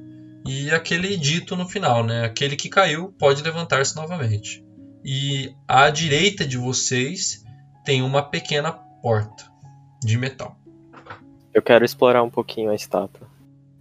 [0.48, 2.24] E aquele dito no final, né?
[2.24, 4.64] Aquele que caiu pode levantar-se novamente.
[5.04, 7.44] E à direita de vocês
[7.84, 9.46] tem uma pequena porta
[10.04, 10.58] de metal.
[11.54, 13.28] Eu quero explorar um pouquinho a estátua.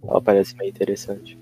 [0.03, 1.37] Ela parece meio interessante.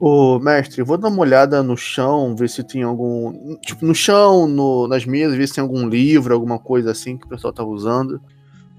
[0.00, 3.56] Ô, mestre, eu vou dar uma olhada no chão, ver se tem algum.
[3.58, 7.26] Tipo, no chão, no, nas mesas, ver se tem algum livro, alguma coisa assim que
[7.26, 8.18] o pessoal tá usando.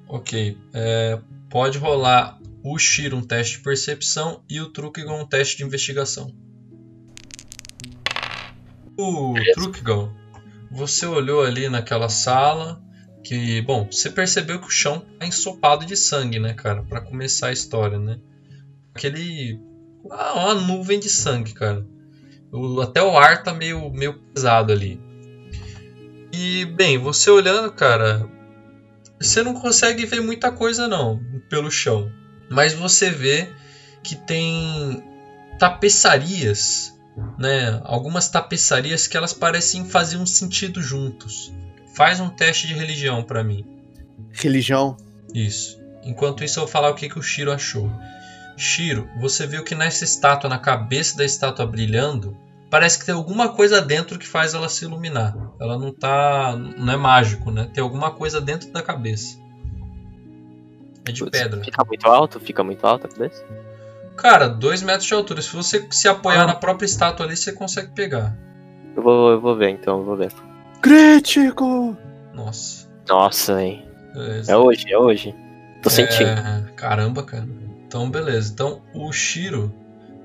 [0.07, 0.57] Ok.
[0.73, 5.63] É, pode rolar o Shiro um teste de percepção e o Trukigon um teste de
[5.63, 6.33] investigação.
[8.97, 10.11] O Trukigon,
[10.71, 12.81] você olhou ali naquela sala
[13.23, 16.81] que, bom, você percebeu que o chão tá ensopado de sangue, né, cara?
[16.83, 18.19] Pra começar a história, né?
[18.93, 19.59] Aquele.
[20.09, 21.85] Ah, uma nuvem de sangue, cara.
[22.51, 24.99] O- até o ar tá meio, meio pesado ali.
[26.33, 28.27] E, bem, você olhando, cara,
[29.19, 32.09] você não consegue ver muita coisa não pelo chão,
[32.49, 33.49] mas você vê
[34.03, 35.03] que tem
[35.59, 36.93] tapeçarias,
[37.37, 37.79] né?
[37.83, 41.51] Algumas tapeçarias que elas parecem fazer um sentido juntos.
[41.95, 43.65] Faz um teste de religião pra mim.
[44.31, 44.95] Religião.
[45.33, 45.79] Isso.
[46.03, 47.91] Enquanto isso eu vou falar o que, que o Shiro achou.
[48.61, 52.37] Shiro, você viu que nessa estátua, na cabeça da estátua brilhando,
[52.69, 55.35] parece que tem alguma coisa dentro que faz ela se iluminar.
[55.59, 56.55] Ela não tá.
[56.55, 57.69] não é mágico, né?
[57.73, 59.39] Tem alguma coisa dentro da cabeça.
[61.05, 61.63] É de Putz, pedra.
[61.63, 62.39] Fica muito alto?
[62.39, 63.43] Fica muito alto a cabeça?
[64.15, 65.41] Cara, 2 metros de altura.
[65.41, 66.47] Se você se apoiar Ah.
[66.47, 68.37] na própria estátua ali, você consegue pegar.
[68.95, 70.31] Eu vou, eu vou ver então, eu vou ver.
[70.81, 71.97] Crítico!
[72.33, 72.87] Nossa.
[73.09, 73.85] Nossa, hein?
[74.13, 74.51] Beleza.
[74.51, 75.35] É hoje, é hoje.
[75.81, 76.29] Tô sentindo.
[76.29, 77.47] É, caramba, cara.
[77.91, 78.53] Então, beleza.
[78.53, 79.75] Então, o Shiro,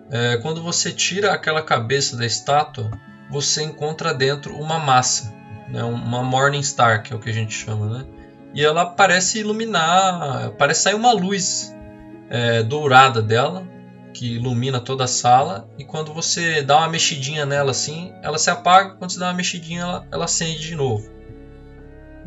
[0.09, 2.93] é, quando você tira aquela cabeça da estátua,
[3.29, 5.35] você encontra dentro uma massa,
[5.69, 5.83] né?
[5.83, 8.07] uma Morning Star, que é o que a gente chama, né?
[8.55, 11.75] E ela parece iluminar, parece sair uma luz
[12.31, 13.67] é, dourada dela,
[14.15, 15.69] que ilumina toda a sala.
[15.77, 18.95] E quando você dá uma mexidinha nela assim, ela se apaga.
[18.95, 21.11] Quando você dá uma mexidinha, ela, ela acende de novo.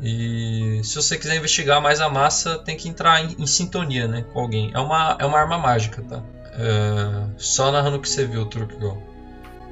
[0.01, 4.23] E se você quiser investigar mais a massa, tem que entrar em, em sintonia né,
[4.31, 4.71] com alguém.
[4.73, 6.23] É uma, é uma arma mágica, tá?
[6.53, 8.97] É, só narrando o que você viu, Truckgirl.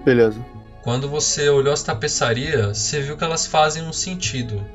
[0.03, 0.39] Beleza.
[0.83, 4.65] Quando você olhou as tapeçarias, você viu que elas fazem um sentido.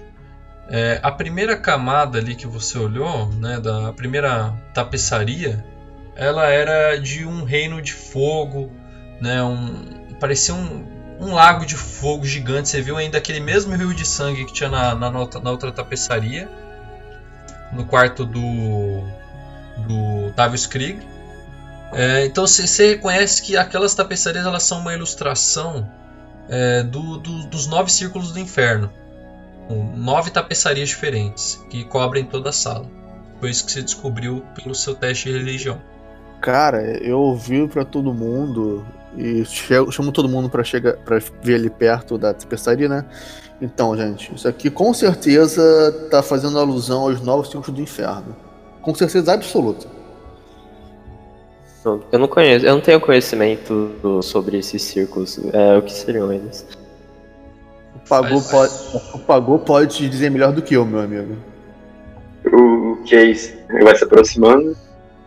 [0.68, 5.64] É, a primeira camada ali que você olhou, né, da primeira tapeçaria,
[6.14, 8.70] ela era de um reino de fogo,
[9.20, 10.84] né, um, parecia um,
[11.22, 12.68] um lago de fogo gigante.
[12.68, 15.70] Você viu ainda aquele mesmo rio de sangue que tinha na, na, outra, na outra
[15.72, 16.48] tapeçaria,
[17.72, 19.02] no quarto do,
[19.86, 21.00] do Davius Krieg.
[21.92, 25.88] É, então você, reconhece que aquelas tapeçarias elas são uma ilustração
[26.48, 28.90] é, do, do- dos nove círculos do inferno.
[29.94, 32.86] Nove tapeçarias diferentes que cobrem toda a sala.
[33.40, 35.80] Foi isso que você descobriu pelo seu teste de religião.
[36.40, 38.84] Cara, eu ouvi pra todo mundo
[39.16, 43.04] e chego- chamo todo mundo pra chegar para ver ali perto da tapeçaria, né?
[43.60, 45.62] Então, gente, isso aqui com certeza
[46.10, 48.34] tá fazendo alusão aos novos círculos do inferno.
[48.80, 49.86] Com certeza absoluta.
[51.84, 55.38] Não, Eu não conheço, eu não tenho conhecimento do- sobre esses círculos.
[55.52, 56.64] É, o que seriam eles?
[57.96, 61.36] O Pagou, Faz- pode, o Pagou pode te dizer melhor do que eu, meu amigo.
[62.52, 63.52] O que é isso?
[63.70, 64.76] Ele vai se aproximando.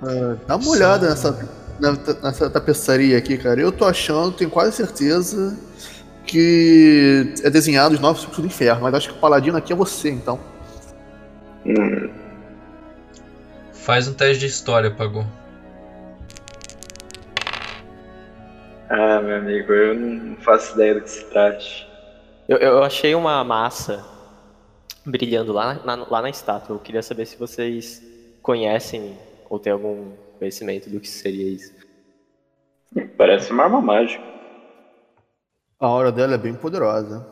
[0.02, 1.38] Ah, dá uma olhada nessa,
[1.80, 3.60] na- nessa tapeçaria aqui, cara.
[3.60, 5.58] Eu tô achando, tenho quase certeza
[6.26, 9.76] que é desenhado os novos círculos do inferno, mas acho que o paladino aqui é
[9.76, 10.40] você, então.
[11.66, 12.10] Hum,
[13.74, 15.24] Faz um teste de história, pagou.
[18.90, 21.88] Ah, meu amigo, eu não faço ideia do que se trate.
[22.48, 24.04] Eu, eu achei uma massa
[25.06, 26.76] brilhando lá na, lá na estátua.
[26.76, 28.02] Eu queria saber se vocês
[28.42, 29.18] conhecem
[29.50, 30.12] ou têm algum
[30.46, 31.74] conhecimento do que seria isso.
[33.18, 34.24] Parece uma arma mágica.
[35.80, 37.26] A aura dela é bem poderosa.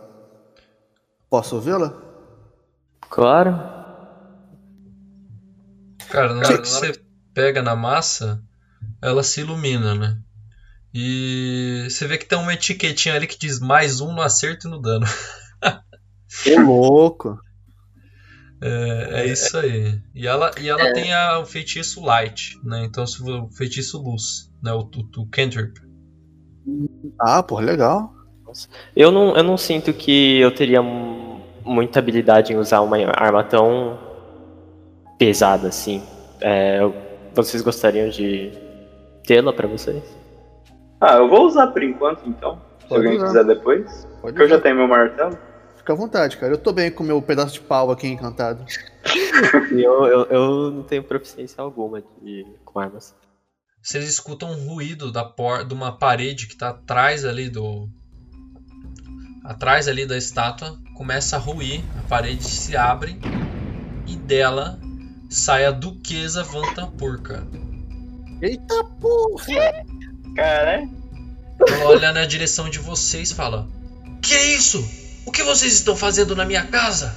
[1.29, 1.93] Posso vê-la?
[3.09, 3.51] Claro.
[6.09, 6.99] Cara, na hora que você
[7.33, 8.43] pega na massa,
[9.01, 10.17] ela se ilumina, né?
[10.93, 14.71] E você vê que tem uma etiquetinha ali que diz mais um no acerto e
[14.71, 15.05] no dano.
[16.47, 17.39] Ô, louco.
[18.65, 19.99] É, é isso aí.
[20.15, 22.85] E ela, e ela tem a, o feitiço light, né?
[22.85, 24.71] Então se o feitiço luz, né?
[24.71, 25.73] O, o, o cantrip.
[27.19, 28.13] Ah, pô, legal.
[28.95, 33.43] Eu não, eu não sinto que eu teria mu- muita habilidade em usar uma arma
[33.43, 33.99] tão
[35.17, 36.01] pesada assim.
[36.39, 36.79] É,
[37.33, 38.51] vocês gostariam de
[39.25, 40.03] tê-la pra vocês?
[41.01, 42.61] Ah, eu vou usar por enquanto então.
[42.81, 43.27] Se Pode alguém usar.
[43.27, 44.05] quiser depois.
[44.21, 44.63] Pode Porque eu já usar.
[44.63, 45.37] tenho meu martelo.
[45.83, 46.53] Fica à vontade, cara.
[46.53, 48.65] Eu tô bem com o meu pedaço de pau aqui encantado.
[49.69, 53.13] Eu, eu, eu não tenho proficiência alguma de, com armas.
[53.81, 57.89] Vocês escutam um ruído da por, de uma parede que tá atrás ali do.
[59.43, 60.79] Atrás ali da estátua.
[60.95, 63.19] Começa a ruir, a parede se abre
[64.07, 64.79] e dela
[65.29, 67.47] sai a Duquesa Vantampur, cara.
[68.41, 69.83] Eita porra!
[70.35, 70.87] Cara,
[71.67, 73.67] Ela olha na direção de vocês e fala:
[74.21, 75.02] Que é isso?
[75.25, 77.15] O que vocês estão fazendo na minha casa?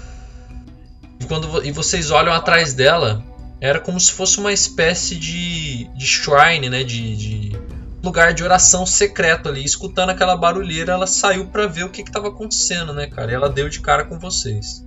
[1.20, 3.24] E, quando, e vocês olham atrás dela,
[3.60, 6.84] era como se fosse uma espécie de, de shrine, né?
[6.84, 7.58] De, de
[8.02, 9.64] lugar de oração secreto ali.
[9.64, 13.32] Escutando aquela barulheira, ela saiu pra ver o que, que tava acontecendo, né, cara?
[13.32, 14.84] E ela deu de cara com vocês.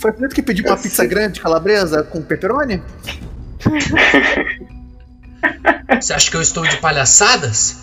[0.00, 2.82] Foi por isso que pediu uma pizza grande calabresa com pepperoni?
[6.00, 7.81] Você acha que eu estou de palhaçadas?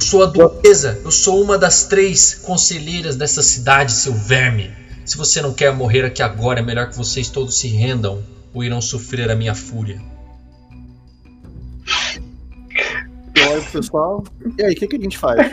[0.00, 4.70] Eu sou a duquesa, eu sou uma das três conselheiras dessa cidade, seu verme.
[5.04, 8.22] Se você não quer morrer aqui agora, é melhor que vocês todos se rendam
[8.54, 10.00] ou irão sofrer a minha fúria.
[13.34, 14.24] Pro pessoal.
[14.56, 15.50] E aí, o que, que a gente faz?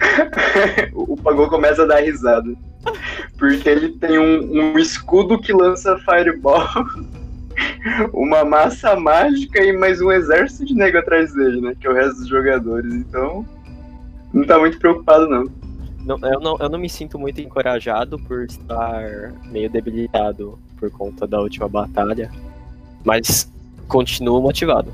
[0.94, 2.54] o Pagou começa a dar risada.
[3.38, 6.68] Porque ele tem um, um escudo que lança fireball,
[8.12, 11.74] uma massa mágica e mais um exército de nego atrás dele, né?
[11.78, 12.92] Que é o resto dos jogadores.
[12.92, 13.44] Então,
[14.32, 15.44] não tá muito preocupado, não.
[16.04, 21.26] Não, eu, não, eu não me sinto muito encorajado por estar meio debilitado por conta
[21.26, 22.30] da última batalha.
[23.04, 23.50] Mas
[23.86, 24.92] continuo motivado.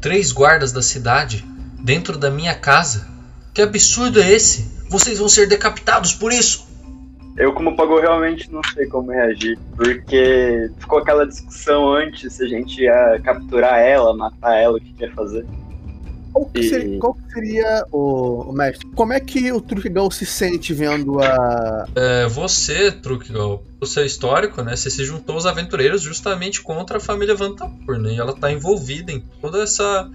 [0.00, 1.44] Três guardas da cidade
[1.80, 3.08] dentro da minha casa?
[3.52, 4.70] Que absurdo é esse?
[4.88, 6.71] Vocês vão ser decapitados por isso!
[7.36, 9.58] Eu, como Pagou, realmente não sei como reagir.
[9.76, 14.92] Porque ficou aquela discussão antes se a gente ia capturar ela, matar ela, o que
[14.92, 15.46] quer fazer.
[16.32, 18.86] Qual que E- seria, qual que seria o, o mestre?
[18.94, 21.86] Como é que o Truquegal se sente vendo a.
[21.94, 24.74] É, você, Trukigal, o seu histórico, né?
[24.74, 28.14] Você se juntou aos aventureiros justamente contra a família Vantapur, né?
[28.14, 30.10] E ela tá envolvida em toda essa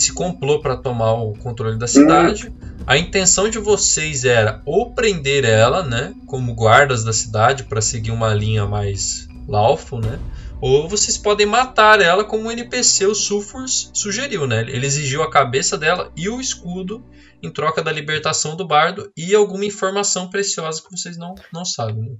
[0.00, 2.50] esse complô para tomar o controle da cidade.
[2.86, 8.10] A intenção de vocês era ou prender ela, né, como guardas da cidade para seguir
[8.10, 10.18] uma linha mais lawful, né?
[10.58, 14.60] Ou vocês podem matar ela como o NPC o Sulfurs sugeriu, né?
[14.62, 17.04] Ele exigiu a cabeça dela e o escudo
[17.42, 21.96] em troca da libertação do bardo e alguma informação preciosa que vocês não, não sabem.
[22.02, 22.16] né?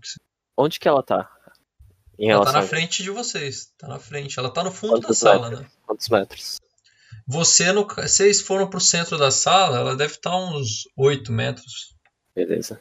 [0.56, 1.30] Onde que ela tá?
[2.18, 3.72] Ela tá na frente de vocês.
[3.78, 4.38] Tá na frente.
[4.38, 5.60] Ela tá no fundo da Quantos sala, metros?
[5.60, 5.66] né?
[5.86, 6.60] quantos metros?
[7.30, 11.94] Você, no, vocês foram pro centro da sala, ela deve estar uns 8 metros.
[12.34, 12.80] Beleza.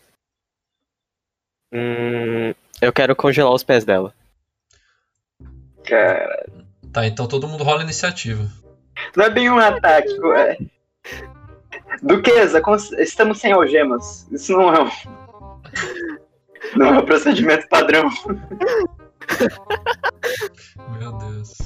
[1.71, 4.13] Hum, eu quero congelar os pés dela.
[5.85, 6.45] Cara,
[6.91, 8.49] Tá, então todo mundo rola iniciativa.
[9.15, 10.09] não é bem um ataque.
[10.35, 10.57] É...
[12.01, 12.61] Duquesa,
[12.97, 14.27] estamos sem algemas.
[14.31, 14.89] Isso não é um.
[16.75, 18.09] Não é um procedimento padrão.
[20.99, 21.57] Meu Deus.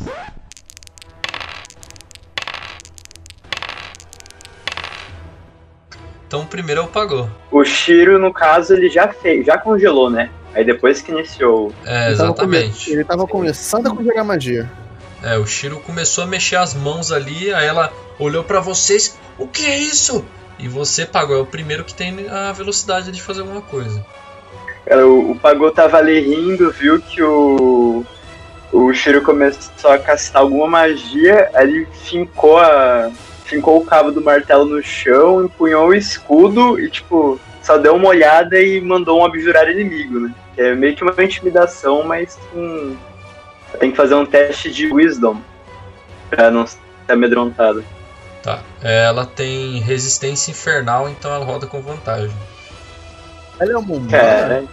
[6.34, 7.30] Então o primeiro é o pagou.
[7.52, 10.32] O Shiro, no caso, ele já fez, já congelou, né?
[10.56, 11.72] Aí depois que iniciou.
[11.86, 12.92] É, Ele tava come- exatamente.
[12.92, 14.68] Ele tava começando a conjugar magia.
[15.22, 19.16] É, o Shiro começou a mexer as mãos ali, aí ela olhou pra vocês.
[19.38, 20.26] O que é isso?
[20.58, 24.04] E você pagou, é o primeiro que tem a velocidade de fazer alguma coisa.
[24.88, 28.04] Cara, o, o Pagô tava ali rindo, viu que o.
[28.72, 33.12] O Shiro começou a castar alguma magia, aí ele fincou a.
[33.54, 38.10] Fincou o cabo do martelo no chão, empunhou o escudo e, tipo, só deu uma
[38.10, 40.34] olhada e mandou um abjurar inimigo, né?
[40.56, 42.96] Que é meio que uma intimidação, mas com.
[43.80, 45.40] Tem que fazer um teste de wisdom
[46.30, 47.84] pra não ser amedrontado.
[48.42, 48.60] Tá.
[48.82, 52.36] Ela tem resistência infernal, então ela roda com vantagem.
[53.60, 54.64] Ela é uma humana Cara,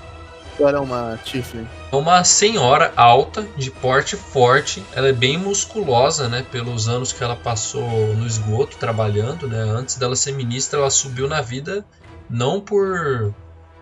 [0.59, 1.67] ou ela é uma Tiflin?
[1.93, 4.83] É uma senhora alta, de porte forte.
[4.95, 6.47] Ela é bem musculosa, né?
[6.51, 9.59] Pelos anos que ela passou no esgoto trabalhando, né?
[9.59, 11.85] Antes dela ser ministra, ela subiu na vida
[12.29, 13.35] não por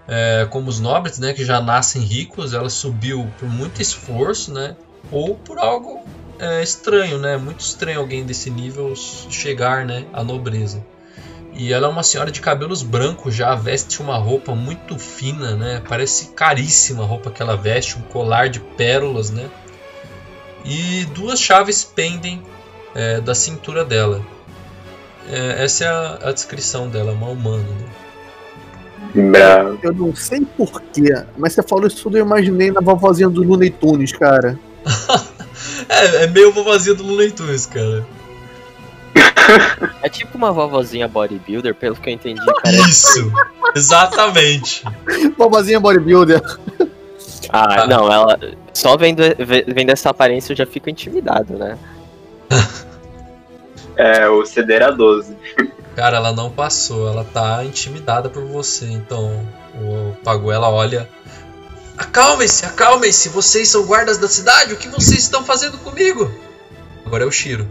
[0.06, 1.34] é, como os nobres, né?
[1.34, 2.54] Que já nascem ricos.
[2.54, 4.74] Ela subiu por muito esforço, né?
[5.10, 6.02] ou por algo
[6.38, 7.36] é, estranho, né?
[7.36, 10.84] Muito estranho alguém desse nível chegar, né, à nobreza.
[11.58, 15.82] E ela é uma senhora de cabelos brancos já, veste uma roupa muito fina, né?
[15.88, 19.50] Parece caríssima a roupa que ela veste, um colar de pérolas, né?
[20.64, 22.40] E duas chaves pendem
[22.94, 24.24] é, da cintura dela.
[25.28, 29.30] É, essa é a, a, descrição dela, uma humana, né?
[29.30, 29.80] Bravo.
[29.82, 33.70] Eu não sei porquê, mas você falou isso tudo, eu imaginei na vovozinha do Looney
[33.70, 34.56] Tunes, cara.
[35.88, 38.06] é, é meio vovozinha do Looney Tunes, cara.
[40.02, 42.76] É tipo uma vovozinha bodybuilder, pelo que eu entendi, cara.
[42.88, 43.32] Isso!
[43.74, 44.84] Exatamente!
[45.36, 46.40] vovozinha bodybuilder.
[47.50, 48.38] Ah, ah, não, ela.
[48.74, 49.22] Só vendo,
[49.66, 51.78] vendo essa aparência eu já fico intimidado, né?
[53.96, 55.34] é, o CD era 12.
[55.96, 61.08] Cara, ela não passou, ela tá intimidada por você, então o Paguela olha.
[61.96, 66.30] Acalmem-se, acalmem-se, vocês são guardas da cidade, o que vocês estão fazendo comigo?
[67.04, 67.68] Agora é o Shiro.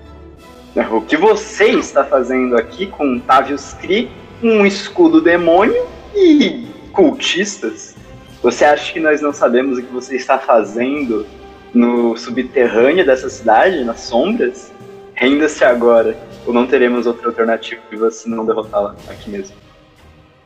[0.92, 4.12] O que você está fazendo aqui com Tavius Kree,
[4.44, 7.96] um escudo demônio e cultistas?
[8.44, 11.26] Você acha que nós não sabemos o que você está fazendo
[11.74, 14.72] no subterrâneo dessa cidade, nas sombras?
[15.16, 19.56] Renda-se agora, ou não teremos outra alternativa se não derrotá-la aqui mesmo.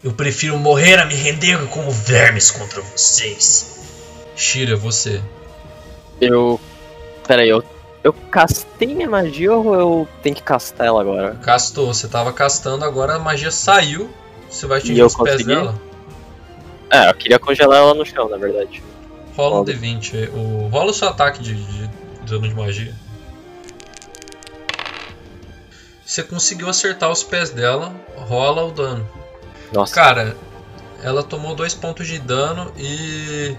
[0.01, 3.81] Eu prefiro morrer a me render como vermes contra vocês.
[4.33, 5.21] Shira, você.
[6.21, 6.59] Eu.
[7.27, 7.61] Peraí, eu
[8.03, 11.35] eu castei minha magia ou eu tenho que castar ela agora?
[11.35, 14.09] Castou, você tava castando, agora a magia saiu.
[14.49, 15.79] Você vai atingir os pés dela?
[16.89, 18.83] É, eu queria congelar ela no chão, na verdade.
[19.35, 20.29] Rola um D20.
[20.33, 20.67] O...
[20.67, 21.89] Rola o seu ataque de, de
[22.25, 22.93] dano de magia.
[26.03, 29.07] Você conseguiu acertar os pés dela, rola o dano.
[29.71, 29.95] Nossa.
[29.95, 30.35] Cara,
[31.01, 33.55] ela tomou dois pontos de dano e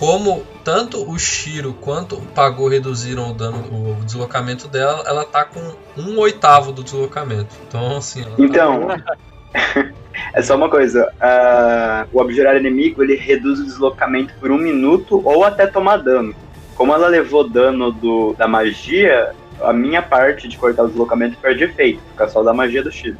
[0.00, 5.44] como tanto o Shiro quanto o Pago reduziram o dano, o deslocamento dela, ela tá
[5.44, 5.60] com
[5.94, 7.54] um oitavo do deslocamento.
[7.68, 8.22] Então, assim.
[8.22, 9.16] Tá então, tá...
[10.32, 15.20] é só uma coisa: uh, o abjurar inimigo ele reduz o deslocamento por um minuto
[15.22, 16.34] ou até tomar dano.
[16.74, 21.64] Como ela levou dano do, da magia, a minha parte de cortar o deslocamento perde
[21.64, 23.18] efeito, fica só da magia do Shiro.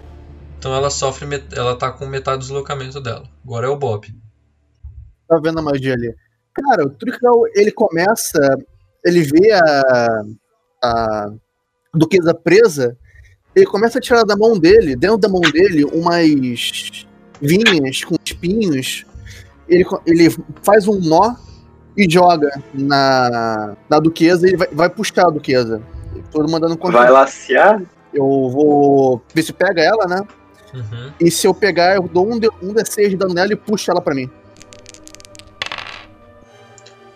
[0.59, 3.25] Então ela sofre, ela tá com metade do deslocamento dela.
[3.45, 4.09] Agora é o Bob.
[5.29, 6.15] Tá vendo a magia ali?
[6.55, 8.59] Cara, o Trickle, ele começa,
[9.05, 10.23] ele vê a,
[10.83, 11.31] a
[11.95, 12.97] duquesa presa,
[13.55, 17.07] ele começa a tirar da mão dele, dentro da mão dele, umas
[17.41, 19.05] vinhas com espinhos.
[19.69, 20.29] Ele, ele
[20.63, 21.35] faz um nó
[21.97, 25.83] e joga na, na duquesa e vai, vai puxar a duquesa.
[26.31, 27.83] Tô mandando Vai laciar?
[28.13, 30.23] Eu vou ver se pega ela, né?
[30.75, 31.13] Uhum.
[31.21, 33.91] E se eu pegar, eu dou um, de, um D6 de dano nela e puxo
[33.91, 34.31] ela pra mim.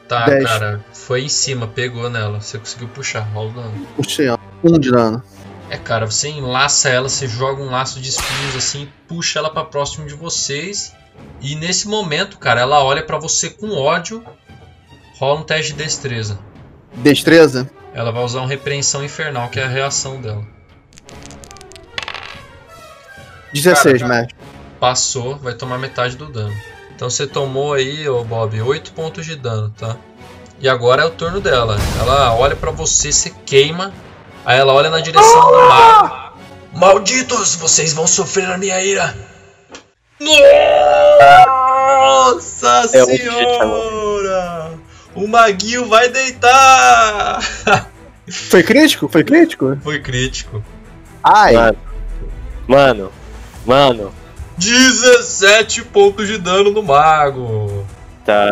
[0.08, 0.44] Tá, 10.
[0.44, 0.84] cara.
[0.92, 2.40] Foi em cima, pegou nela.
[2.40, 3.86] Você conseguiu puxar, rola o dano.
[3.96, 4.38] Puxei, ó.
[4.62, 5.22] Um de dano.
[5.70, 9.64] É, cara, você enlaça ela, você joga um laço de espinhos assim, puxa ela para
[9.64, 10.94] próximo de vocês.
[11.40, 14.22] E nesse momento, cara, ela olha para você com ódio.
[15.18, 16.38] Rola um teste de destreza.
[16.94, 17.70] Destreza?
[17.94, 20.44] Ela vai usar uma repreensão infernal, que é a reação dela.
[23.52, 24.36] 16, cara, mestre.
[24.80, 26.54] Passou, vai tomar metade do dano.
[26.94, 29.96] Então você tomou aí, ô Bob, 8 pontos de dano, tá?
[30.60, 31.76] E agora é o turno dela.
[31.98, 33.92] Ela olha para você, você queima.
[34.44, 36.34] Aí ela olha na direção do mago.
[36.72, 39.14] Malditos, vocês vão sofrer a minha ira.
[41.96, 44.72] Nossa é senhora!
[45.14, 47.40] O maguinho vai deitar!
[48.30, 49.08] Foi crítico?
[49.08, 49.76] Foi crítico?
[49.82, 50.64] Foi crítico.
[51.22, 51.54] Ai!
[51.54, 51.78] Mano,
[52.66, 53.12] mano,
[53.66, 54.23] mano
[54.56, 57.84] 17 pontos de dano no mago.
[58.24, 58.48] Tá.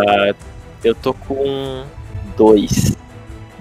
[0.82, 1.84] Eu tô com
[2.36, 2.96] 2.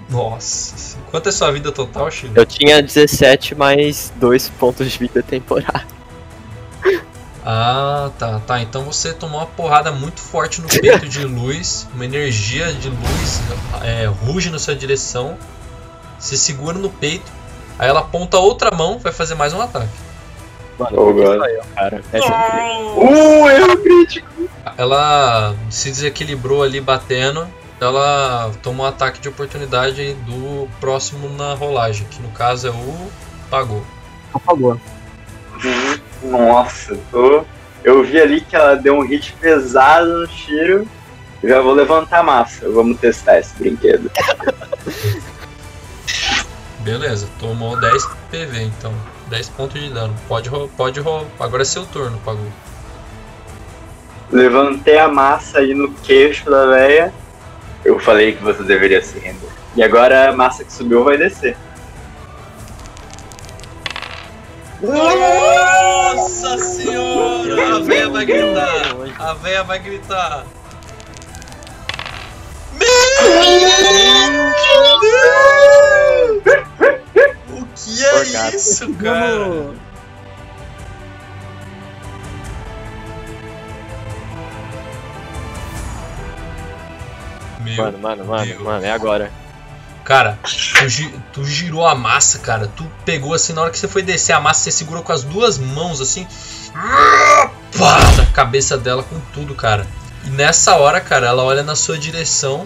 [0.09, 0.97] Nossa.
[1.09, 2.33] Quanto é sua vida total, Chile?
[2.35, 5.87] Eu tinha 17 mais 2 pontos de vida temporária.
[7.43, 8.61] Ah, tá, tá.
[8.61, 13.41] Então você tomou uma porrada muito forte no peito de luz, uma energia de luz
[13.83, 15.37] é, ruge na sua direção.
[16.19, 17.31] Você segura no peito,
[17.79, 19.89] aí ela aponta a outra mão, vai fazer mais um ataque.
[20.81, 22.01] Mano, oh, eu, cara.
[22.11, 24.49] É uh, erro crítico!
[24.75, 27.47] Ela se desequilibrou ali batendo.
[27.79, 33.11] Ela tomou um ataque de oportunidade do próximo na rolagem, que no caso é o
[33.49, 33.83] Pagou.
[34.45, 34.79] Pagou.
[36.23, 37.43] Nossa, tô...
[37.83, 40.87] eu vi ali que ela deu um hit pesado no tiro.
[41.43, 42.69] Já vou levantar a massa.
[42.69, 44.11] Vamos testar esse brinquedo.
[46.79, 48.93] Beleza, tomou 10 PV então.
[49.31, 50.13] 10 pontos de dano.
[50.27, 50.99] Pode pode
[51.39, 52.51] Agora é seu turno, Pagu.
[54.29, 57.13] Levantei a massa aí no queixo da véia.
[57.83, 59.49] Eu falei que você deveria se render.
[59.75, 61.57] E agora a massa que subiu vai descer.
[64.81, 67.75] Nossa senhora!
[67.75, 68.95] A véia vai gritar!
[69.19, 70.45] A véia vai gritar!
[72.73, 72.89] Meu
[74.99, 75.41] Deus!
[77.95, 78.55] Que é Forgado.
[78.55, 79.73] isso, cara?
[87.59, 88.61] Meu Mano, mano, mano, Deus.
[88.61, 89.31] mano, é agora.
[90.03, 92.67] Cara, tu, gi- tu girou a massa, cara.
[92.75, 95.23] Tu pegou assim, na hora que você foi descer a massa, você segurou com as
[95.23, 96.27] duas mãos assim.
[97.77, 99.85] Pá, na cabeça dela com tudo, cara.
[100.25, 102.65] E nessa hora, cara, ela olha na sua direção.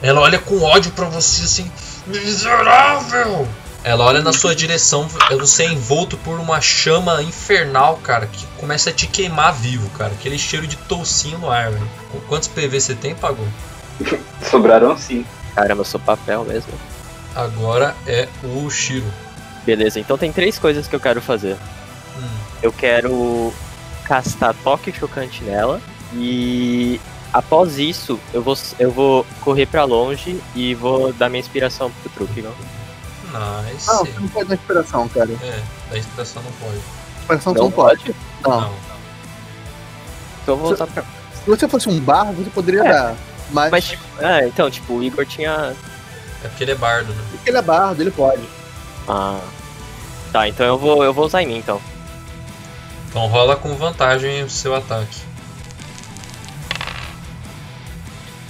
[0.00, 1.70] Ela olha com ódio pra você assim.
[2.06, 3.48] Miserável!
[3.88, 5.08] Ela olha na sua direção,
[5.38, 10.12] você é envolto por uma chama infernal, cara, que começa a te queimar vivo, cara.
[10.12, 11.90] Aquele cheiro de toucinho no ar, velho.
[12.28, 13.48] Quantos PV você tem, Pagou?
[14.44, 15.24] Sobraram sim.
[15.54, 16.70] Caramba, eu sou papel mesmo.
[17.34, 19.10] Agora é o Shiro.
[19.64, 21.56] Beleza, então tem três coisas que eu quero fazer.
[22.18, 22.28] Hum.
[22.62, 23.54] Eu quero
[24.04, 25.80] castar toque chocante nela
[26.12, 27.00] e
[27.32, 32.10] após isso eu vou, eu vou correr pra longe e vou dar minha inspiração pro
[32.10, 32.42] truque.
[32.42, 32.52] Não,
[33.28, 33.86] Nice.
[33.86, 35.30] Não, você não pode dar inspiração, cara.
[35.42, 36.80] É, da inspiração não pode.
[37.18, 38.14] Inspiração você não pode.
[38.42, 38.60] Não.
[38.60, 38.74] Não.
[40.42, 41.02] Então eu vou voltar pra.
[41.02, 42.92] Se você fosse um barro, você poderia É.
[42.92, 43.14] dar.
[43.50, 45.74] Mas, Mas tipo, é, então, tipo, o Igor tinha.
[46.44, 47.22] É porque ele é bardo, né?
[47.30, 48.42] porque ele é bardo, ele pode.
[49.08, 49.40] Ah.
[50.32, 51.80] Tá, então eu vou, eu vou usar em mim então.
[53.08, 55.22] Então rola com vantagem o seu ataque.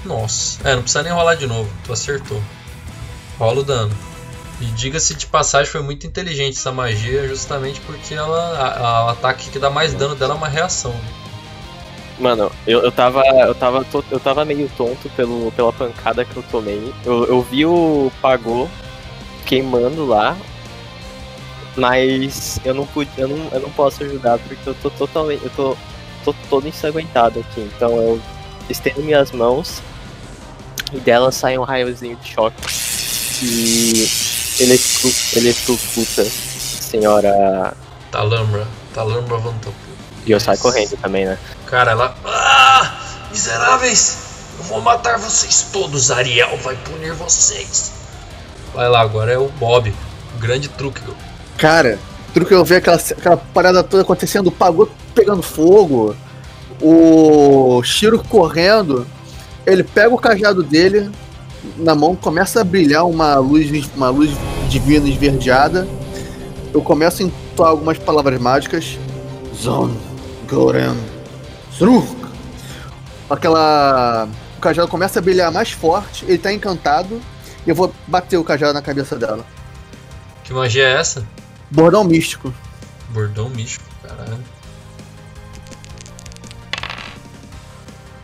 [0.05, 0.59] Nossa.
[0.69, 1.71] É, não precisa nem rolar de novo.
[1.85, 2.43] Tu acertou.
[3.39, 3.95] Rola o dano.
[4.61, 9.09] E diga-se de passagem, foi muito inteligente essa magia, justamente porque ela, a- a- o
[9.11, 10.93] ataque que dá mais dano dela é uma reação.
[12.19, 13.23] Mano, eu, eu tava.
[13.25, 16.93] Eu tava, eu tava meio tonto pelo, pela pancada que eu tomei.
[17.05, 18.69] Eu, eu vi o Pagô
[19.47, 20.37] queimando lá.
[21.77, 23.09] Mas eu não pude.
[23.17, 25.45] Eu não, eu não posso ajudar porque eu tô totalmente.
[25.45, 25.77] Eu tô,
[26.25, 27.61] tô todo ensanguentado aqui.
[27.61, 28.21] Então eu
[28.69, 29.81] estendo minhas mãos
[30.93, 32.57] e dela sai um raiozinho de choque.
[33.45, 34.09] E
[34.61, 37.75] eletrocuta a senhora.
[38.11, 38.67] Talambra.
[38.95, 39.77] Talambra Vantopu.
[40.27, 41.39] E eu saio correndo também, né?
[41.67, 42.17] Cara, ela.
[42.25, 43.01] Ah!
[43.31, 44.17] Miseráveis!
[44.59, 47.93] Eu vou matar vocês todos, Ariel vai punir vocês.
[48.75, 49.95] Vai lá, agora é o Bob.
[50.37, 51.01] O grande truque.
[51.57, 51.99] Cara,
[52.35, 56.15] tudo que eu vi aquela, aquela parada toda acontecendo, o pagou pegando fogo,
[56.81, 59.07] o Shiro correndo,
[59.67, 61.11] ele pega o cajado dele
[61.77, 64.31] na mão, começa a brilhar uma luz, uma luz
[64.69, 65.87] divina esverdeada.
[66.73, 68.99] Eu começo a entoar algumas palavras mágicas.
[69.55, 69.91] Zon,
[70.49, 70.97] Goren,
[71.77, 72.09] Zruk.
[73.29, 74.29] Aquela.
[74.57, 77.21] O cajado começa a brilhar mais forte, ele tá encantado,
[77.65, 79.45] e eu vou bater o cajado na cabeça dela.
[80.43, 81.25] Que magia é essa?
[81.71, 82.53] Bordão místico.
[83.11, 84.39] Bordão místico, caralho.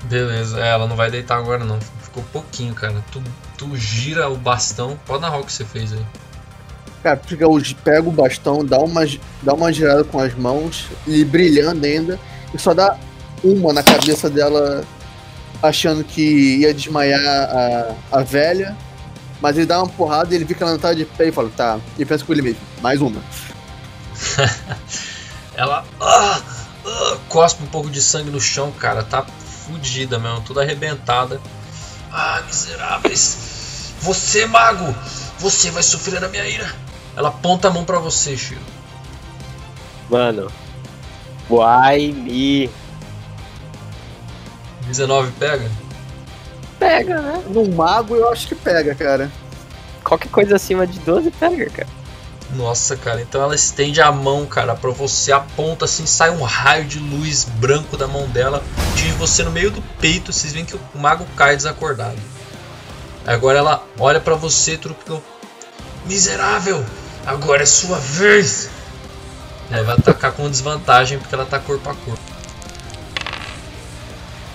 [0.05, 1.79] Beleza, é, ela não vai deitar agora não.
[2.15, 3.05] Ficou pouquinho, cara.
[3.11, 3.21] Tu,
[3.59, 4.97] tu gira o bastão.
[5.05, 6.07] Pode narrar o que você fez aí.
[7.03, 7.45] Cara, fica
[7.83, 9.01] pega o bastão, dá uma,
[9.43, 12.19] dá uma girada com as mãos, e brilhando ainda,
[12.55, 12.97] e só dá
[13.43, 14.83] uma na cabeça dela,
[15.63, 18.75] achando que ia desmaiar a, a velha,
[19.39, 21.79] mas ele dá uma porrada e ele ela não tá de pé e fala, tá,
[21.99, 23.21] e pensa com ele mesmo, mais uma.
[25.55, 26.41] Ela ah,
[26.87, 29.03] ah, cospe um pouco de sangue no chão, cara.
[29.03, 29.25] Tá
[29.67, 31.41] fudida mesmo, toda arrebentada.
[32.17, 33.93] Ah, miseráveis!
[33.99, 34.95] Você, mago!
[35.41, 36.73] Você vai sofrer a minha ira!
[37.17, 38.61] Ela aponta a mão pra você, Shiro.
[40.09, 40.49] Mano.
[41.51, 42.71] Why me?
[44.87, 45.69] 19 pega?
[46.79, 47.43] Pega, né?
[47.49, 49.31] No mago eu acho que pega, cara.
[50.05, 52.04] Qualquer coisa acima de 12 pega, cara.
[52.53, 56.85] Nossa, cara, então ela estende a mão, cara, pra você, aponta assim, sai um raio
[56.85, 60.77] de luz branco da mão dela, atinge você no meio do peito, vocês veem que
[60.77, 62.19] o mago cai desacordado.
[63.27, 65.23] Agora ela olha pra você, trucão.
[66.05, 66.85] Miserável!
[67.27, 68.69] Agora é sua vez!
[69.71, 72.23] Ela vai atacar com desvantagem porque ela tá corpo a corpo.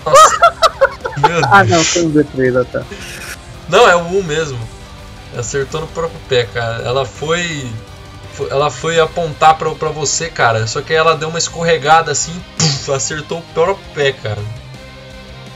[0.06, 0.38] Nossa!
[1.28, 2.84] Meu Ah não, tem um D3, ah, tá.
[3.68, 4.79] não, é o 1 mesmo.
[5.36, 6.82] Acertou no próprio pé, cara.
[6.82, 7.70] Ela foi.
[8.50, 10.66] Ela foi apontar pra, você, cara.
[10.66, 14.42] Só que ela deu uma escorregada assim, puf, acertou o próprio pé, cara.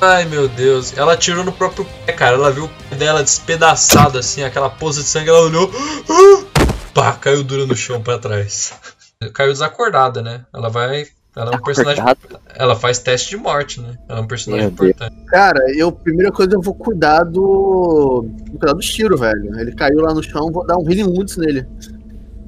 [0.00, 0.96] Ai meu Deus.
[0.96, 2.36] Ela atirou no próprio pé, cara.
[2.36, 5.30] Ela viu o pé dela despedaçado assim, aquela poça de sangue.
[5.30, 5.70] Ela olhou.
[6.92, 8.72] Pá, caiu dura no chão pra trás.
[9.32, 10.44] Caiu desacordada, né?
[10.52, 11.06] Ela vai
[11.36, 12.04] Ela é um personagem.
[12.04, 12.40] cortado.
[12.54, 13.98] Ela faz teste de morte, né?
[14.08, 14.90] Ela é um personagem Meu Deus.
[14.90, 15.24] importante.
[15.26, 18.26] Cara, eu, primeira coisa, eu vou cuidar do.
[18.46, 19.58] Vou cuidar do tiro, velho.
[19.58, 21.66] Ele caiu lá no chão, vou dar um healing wounds nele.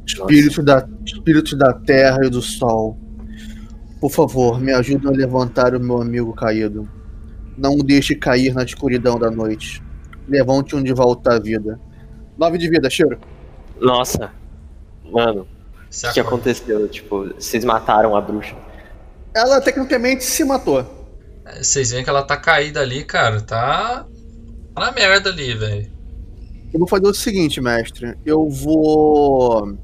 [0.06, 2.96] Espírito da, espírito da terra e do sol.
[4.00, 6.88] Por favor, me ajudem a levantar o meu amigo caído.
[7.58, 9.82] Não o deixe cair na escuridão da noite.
[10.28, 11.80] Levante-um de volta à vida.
[12.38, 13.18] Nove de vida, Shiro.
[13.80, 14.30] Nossa.
[15.10, 15.46] Mano,
[16.04, 16.86] o que aconteceu?
[16.88, 18.54] Tipo, vocês mataram a bruxa.
[19.36, 20.84] Ela tecnicamente se matou.
[21.58, 23.40] Vocês veem que ela tá caída ali, cara.
[23.40, 24.06] Tá.
[24.74, 25.90] Tá na merda ali, velho.
[26.72, 28.16] Eu vou fazer o seguinte, mestre.
[28.24, 29.76] Eu vou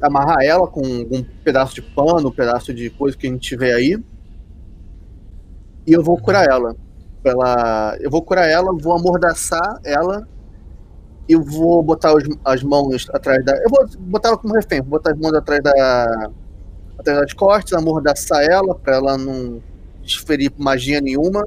[0.00, 3.74] amarrar ela com um pedaço de pano, um pedaço de coisa que a gente tiver
[3.74, 3.98] aí.
[5.86, 6.74] E eu vou curar ela.
[7.24, 7.96] Ela.
[8.00, 10.26] Eu vou curar ela, vou amordaçar ela.
[11.28, 13.56] E eu vou botar os- as mãos atrás da.
[13.56, 16.30] Eu vou botar ela como refém, vou botar as mãos atrás da.
[17.02, 19.62] Atrás das costas, amordaçar ela pra ela não
[20.02, 21.46] desferir magia nenhuma.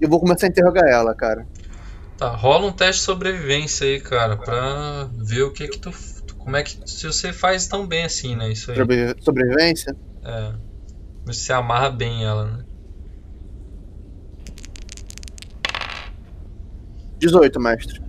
[0.00, 1.46] E eu vou começar a interrogar ela, cara.
[2.16, 5.92] Tá, rola um teste de sobrevivência aí, cara, pra ver o que que tu.
[6.38, 6.78] Como é que.
[6.86, 8.50] Se você faz tão bem assim, né?
[8.50, 8.76] Isso aí.
[8.76, 9.94] Sobre- sobrevivência.
[10.24, 10.52] É.
[11.26, 12.64] Você amarra bem ela, né?
[17.18, 18.00] 18, mestre.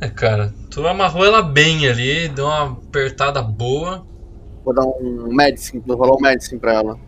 [0.00, 4.06] É, cara, tu amarrou ela bem ali, deu uma apertada boa.
[4.66, 6.98] Vou dar um medicine, vou rolar um medicine pra ela.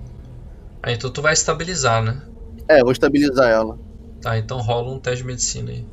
[0.81, 2.23] Aí então tu vai estabilizar, né?
[2.69, 3.77] É, vou estabilizar ela.
[4.23, 5.85] Tá, então rola um teste de medicina aí.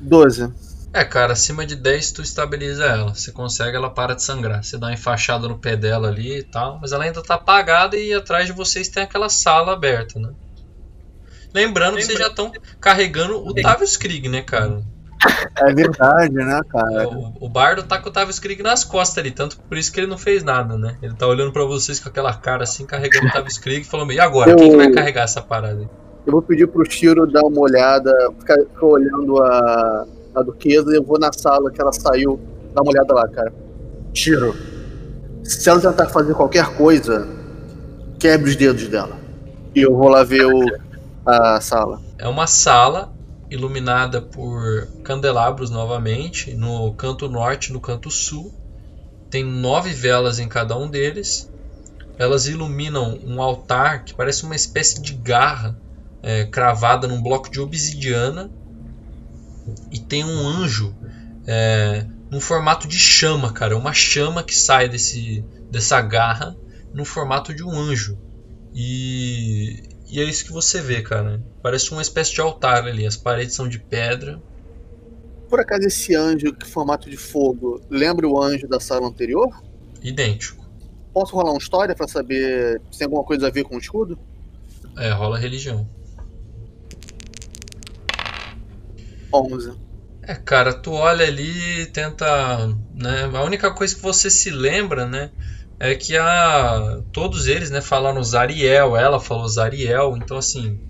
[0.00, 0.50] 12.
[0.94, 3.14] É, cara, acima de 10 tu estabiliza ela.
[3.14, 4.64] Você consegue, ela para de sangrar.
[4.64, 6.78] Você dá uma enfaixada no pé dela ali e tal.
[6.80, 10.32] Mas ela ainda tá apagada e atrás de vocês tem aquela sala aberta, né?
[11.52, 12.50] Lembrando que vocês já estão
[12.80, 14.82] carregando o Tavius Krieg, né, cara?
[15.56, 17.08] É verdade, né, cara?
[17.08, 19.98] O, o Bardo tá com o Tavius Krieg nas costas ali, tanto por isso que
[19.98, 20.96] ele não fez nada, né?
[21.02, 24.12] Ele tá olhando pra vocês com aquela cara assim, carregando o Tavius Krieg e falando,
[24.12, 24.54] e agora?
[24.54, 25.88] Quem que vai carregar essa parada aí?
[26.24, 30.06] Eu vou pedir pro Shiro dar uma olhada, ficar, ficar olhando a,
[30.36, 32.38] a duquesa e eu vou na sala que ela saiu,
[32.74, 33.52] dar uma olhada lá, cara.
[34.14, 34.54] Shiro,
[35.42, 37.26] se ela tentar fazer qualquer coisa,
[38.20, 39.16] quebre os dedos dela.
[39.74, 40.64] E eu vou lá ver o,
[41.24, 42.00] a sala.
[42.18, 43.12] É uma sala
[43.50, 48.52] iluminada por candelabros novamente, no canto norte e no canto sul.
[49.30, 51.50] Tem nove velas em cada um deles.
[52.18, 55.78] Elas iluminam um altar que parece uma espécie de garra
[56.22, 58.50] é, cravada num bloco de obsidiana.
[59.92, 60.94] E tem um anjo
[61.46, 62.06] é,
[62.40, 63.76] formato de chama, cara.
[63.76, 66.56] Uma chama que sai desse, dessa garra
[66.92, 68.18] no formato de um anjo.
[68.74, 71.42] E, e é isso que você vê, cara.
[71.62, 73.06] Parece uma espécie de altar ali.
[73.06, 74.40] As paredes são de pedra.
[75.48, 79.48] Por acaso esse anjo que formato de fogo lembra o anjo da sala anterior?
[80.02, 80.66] Idêntico.
[81.12, 84.18] Posso rolar uma história pra saber se tem alguma coisa a ver com o escudo?
[84.96, 85.86] É, rola religião.
[89.32, 89.72] 11.
[90.22, 93.30] É, cara, tu olha ali e tenta, né?
[93.32, 95.30] A única coisa que você se lembra, né,
[95.80, 100.80] é que a todos eles, né, falaram Zariel, ela falou Zariel, então assim,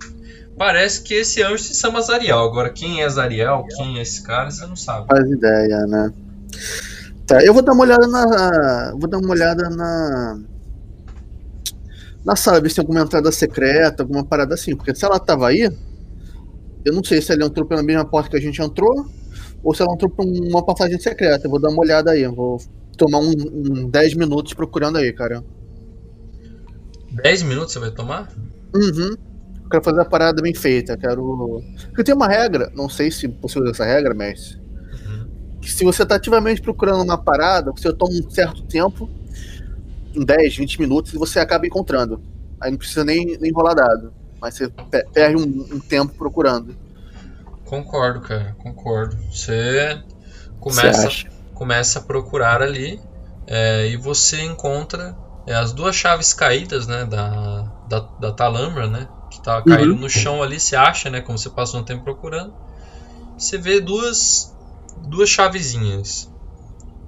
[0.57, 2.39] parece que esse anjo se chama Zariel.
[2.39, 5.07] Agora, quem é Zariel, quem é esse cara, você não sabe.
[5.07, 6.13] Faz ideia, né?
[7.27, 8.91] Tá, eu vou dar uma olhada na.
[8.97, 10.39] Vou dar uma olhada na.
[12.25, 14.75] Na sala, ver se tem alguma entrada secreta, alguma parada assim.
[14.75, 15.71] Porque se ela tava aí,
[16.83, 19.05] eu não sei se ela entrou pela mesma porta que a gente entrou,
[19.63, 21.45] ou se ela entrou por uma passagem secreta.
[21.45, 22.23] Eu vou dar uma olhada aí.
[22.23, 22.59] eu Vou
[22.99, 25.43] tomar um, um 10 minutos procurando aí, cara.
[27.11, 28.29] 10 minutos você vai tomar?
[28.75, 29.15] Uhum.
[29.69, 30.97] Quero fazer a parada bem feita.
[30.97, 31.61] Quero.
[31.87, 34.57] Porque tem uma regra, não sei se você usa essa regra, mas.
[35.61, 39.09] Que se você tá ativamente procurando uma parada, você toma um certo tempo,
[40.15, 42.21] um 10, 20 minutos, e você acaba encontrando.
[42.59, 44.13] Aí não precisa nem, nem rolar dado.
[44.41, 46.75] Mas você pe- perde um, um tempo procurando.
[47.65, 49.15] Concordo, cara, concordo.
[49.31, 50.01] Você
[50.67, 51.29] Você começa acha?
[51.59, 52.99] Começa a procurar ali
[53.47, 59.09] é, e você encontra é, as duas chaves caídas né, da, da, da Talambra, né?
[59.29, 61.21] Que tá caído no chão ali, você acha, né?
[61.21, 62.55] Como você passou um tempo procurando.
[63.37, 64.55] Você vê duas,
[64.95, 66.29] duas chavezinhas.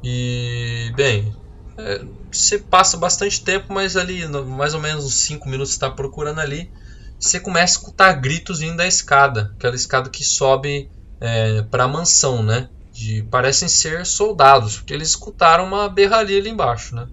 [0.03, 1.35] E, bem,
[1.79, 5.77] é, você passa bastante tempo, mas ali, no- mais ou menos uns 5 minutos você
[5.77, 6.71] está procurando ali.
[7.19, 10.89] Você começa a escutar gritos vindo da escada, aquela escada que sobe
[11.21, 12.69] é, para a mansão, né?
[13.01, 17.07] De parecem ser soldados, porque eles escutaram uma berraria ali embaixo, né?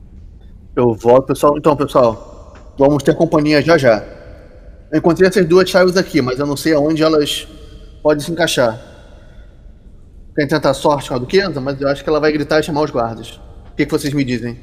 [0.77, 1.57] Eu volto, pessoal.
[1.57, 4.05] Então, pessoal, vamos ter companhia já já.
[4.93, 7.49] Eu encontrei essas duas chaves aqui, mas eu não sei aonde elas
[8.03, 8.79] podem se encaixar.
[10.37, 12.83] Tem tentar sorte com a duquesa, mas eu acho que ela vai gritar e chamar
[12.83, 13.41] os guardas.
[13.73, 14.59] O que, que vocês me dizem?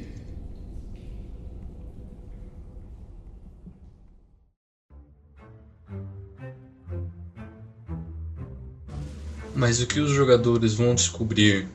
[9.56, 11.66] Mas o que os jogadores vão descobrir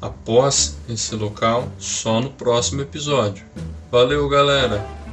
[0.00, 3.46] após esse local só no próximo episódio.
[3.90, 5.03] Valeu, galera!